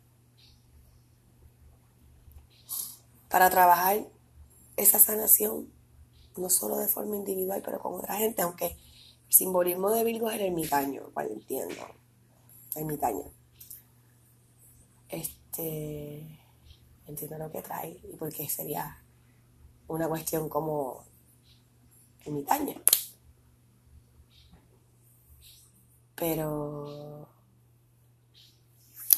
para 3.29 3.51
trabajar 3.51 4.05
esa 4.77 4.99
sanación, 4.99 5.73
no 6.37 6.51
solo 6.51 6.77
de 6.79 6.89
forma 6.89 7.17
individual, 7.17 7.63
pero 7.65 7.81
con 7.81 7.95
otra 7.95 8.17
gente, 8.17 8.43
aunque 8.43 8.67
el 8.67 9.33
simbolismo 9.33 9.91
de 9.91 10.03
Virgo 10.03 10.29
es 10.29 10.37
el 10.37 10.47
ermitaño, 10.47 11.11
cual 11.13 11.31
entiendo, 11.31 11.87
ermitaño. 12.75 13.31
Este, 15.09 16.41
entiendo 17.07 17.39
lo 17.39 17.53
que 17.53 17.63
trae 17.63 18.01
y 18.03 18.17
por 18.17 18.33
qué 18.33 18.49
sería 18.49 19.04
una 19.89 20.09
cuestión 20.09 20.49
como 20.49 21.05
ermitaña. 22.25 22.81
Pero 26.15 27.29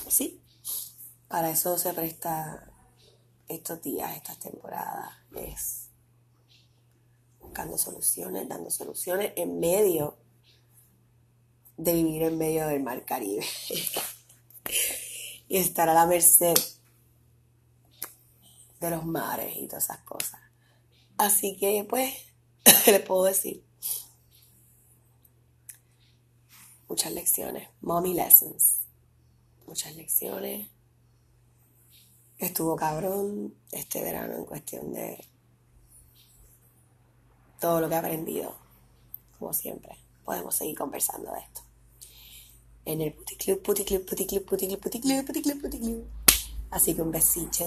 sí, 0.08 0.40
para 1.28 1.50
eso 1.50 1.76
se 1.78 1.92
presta 1.92 2.72
estos 3.48 3.82
días, 3.82 4.16
estas 4.16 4.38
temporadas, 4.38 5.12
es 5.34 5.88
buscando 7.40 7.78
soluciones, 7.78 8.48
dando 8.48 8.70
soluciones 8.70 9.32
en 9.36 9.60
medio 9.60 10.16
de 11.76 11.92
vivir 11.92 12.22
en 12.22 12.38
medio 12.38 12.66
del 12.66 12.82
mar 12.82 13.04
Caribe 13.04 13.44
y 15.48 15.58
estar 15.58 15.88
a 15.88 15.94
la 15.94 16.06
merced 16.06 16.54
de 18.80 18.90
los 18.90 19.04
mares 19.04 19.56
y 19.56 19.66
todas 19.66 19.84
esas 19.84 19.98
cosas. 19.98 20.45
Así 21.18 21.56
que, 21.56 21.86
pues, 21.88 22.12
le 22.86 23.00
puedo 23.00 23.24
decir? 23.24 23.64
Muchas 26.88 27.12
lecciones, 27.12 27.68
mommy 27.80 28.14
lessons. 28.14 28.78
Muchas 29.66 29.96
lecciones. 29.96 30.68
Estuvo 32.38 32.76
cabrón 32.76 33.54
este 33.72 34.02
verano 34.02 34.34
en 34.34 34.44
cuestión 34.44 34.92
de 34.92 35.24
todo 37.60 37.80
lo 37.80 37.88
que 37.88 37.94
he 37.94 37.98
aprendido. 37.98 38.54
Como 39.38 39.52
siempre, 39.52 39.96
podemos 40.24 40.54
seguir 40.54 40.76
conversando 40.76 41.32
de 41.32 41.40
esto. 41.40 41.62
En 42.84 43.00
el 43.00 43.12
puticlub, 43.14 43.62
puticlub, 43.62 44.04
puticlub, 44.04 44.44
puticlub, 44.44 44.80
puticlub, 44.80 45.26
puticlub, 45.26 45.60
puticlub. 45.62 46.06
Así 46.70 46.94
que 46.94 47.02
un 47.02 47.10
besito. 47.10 47.64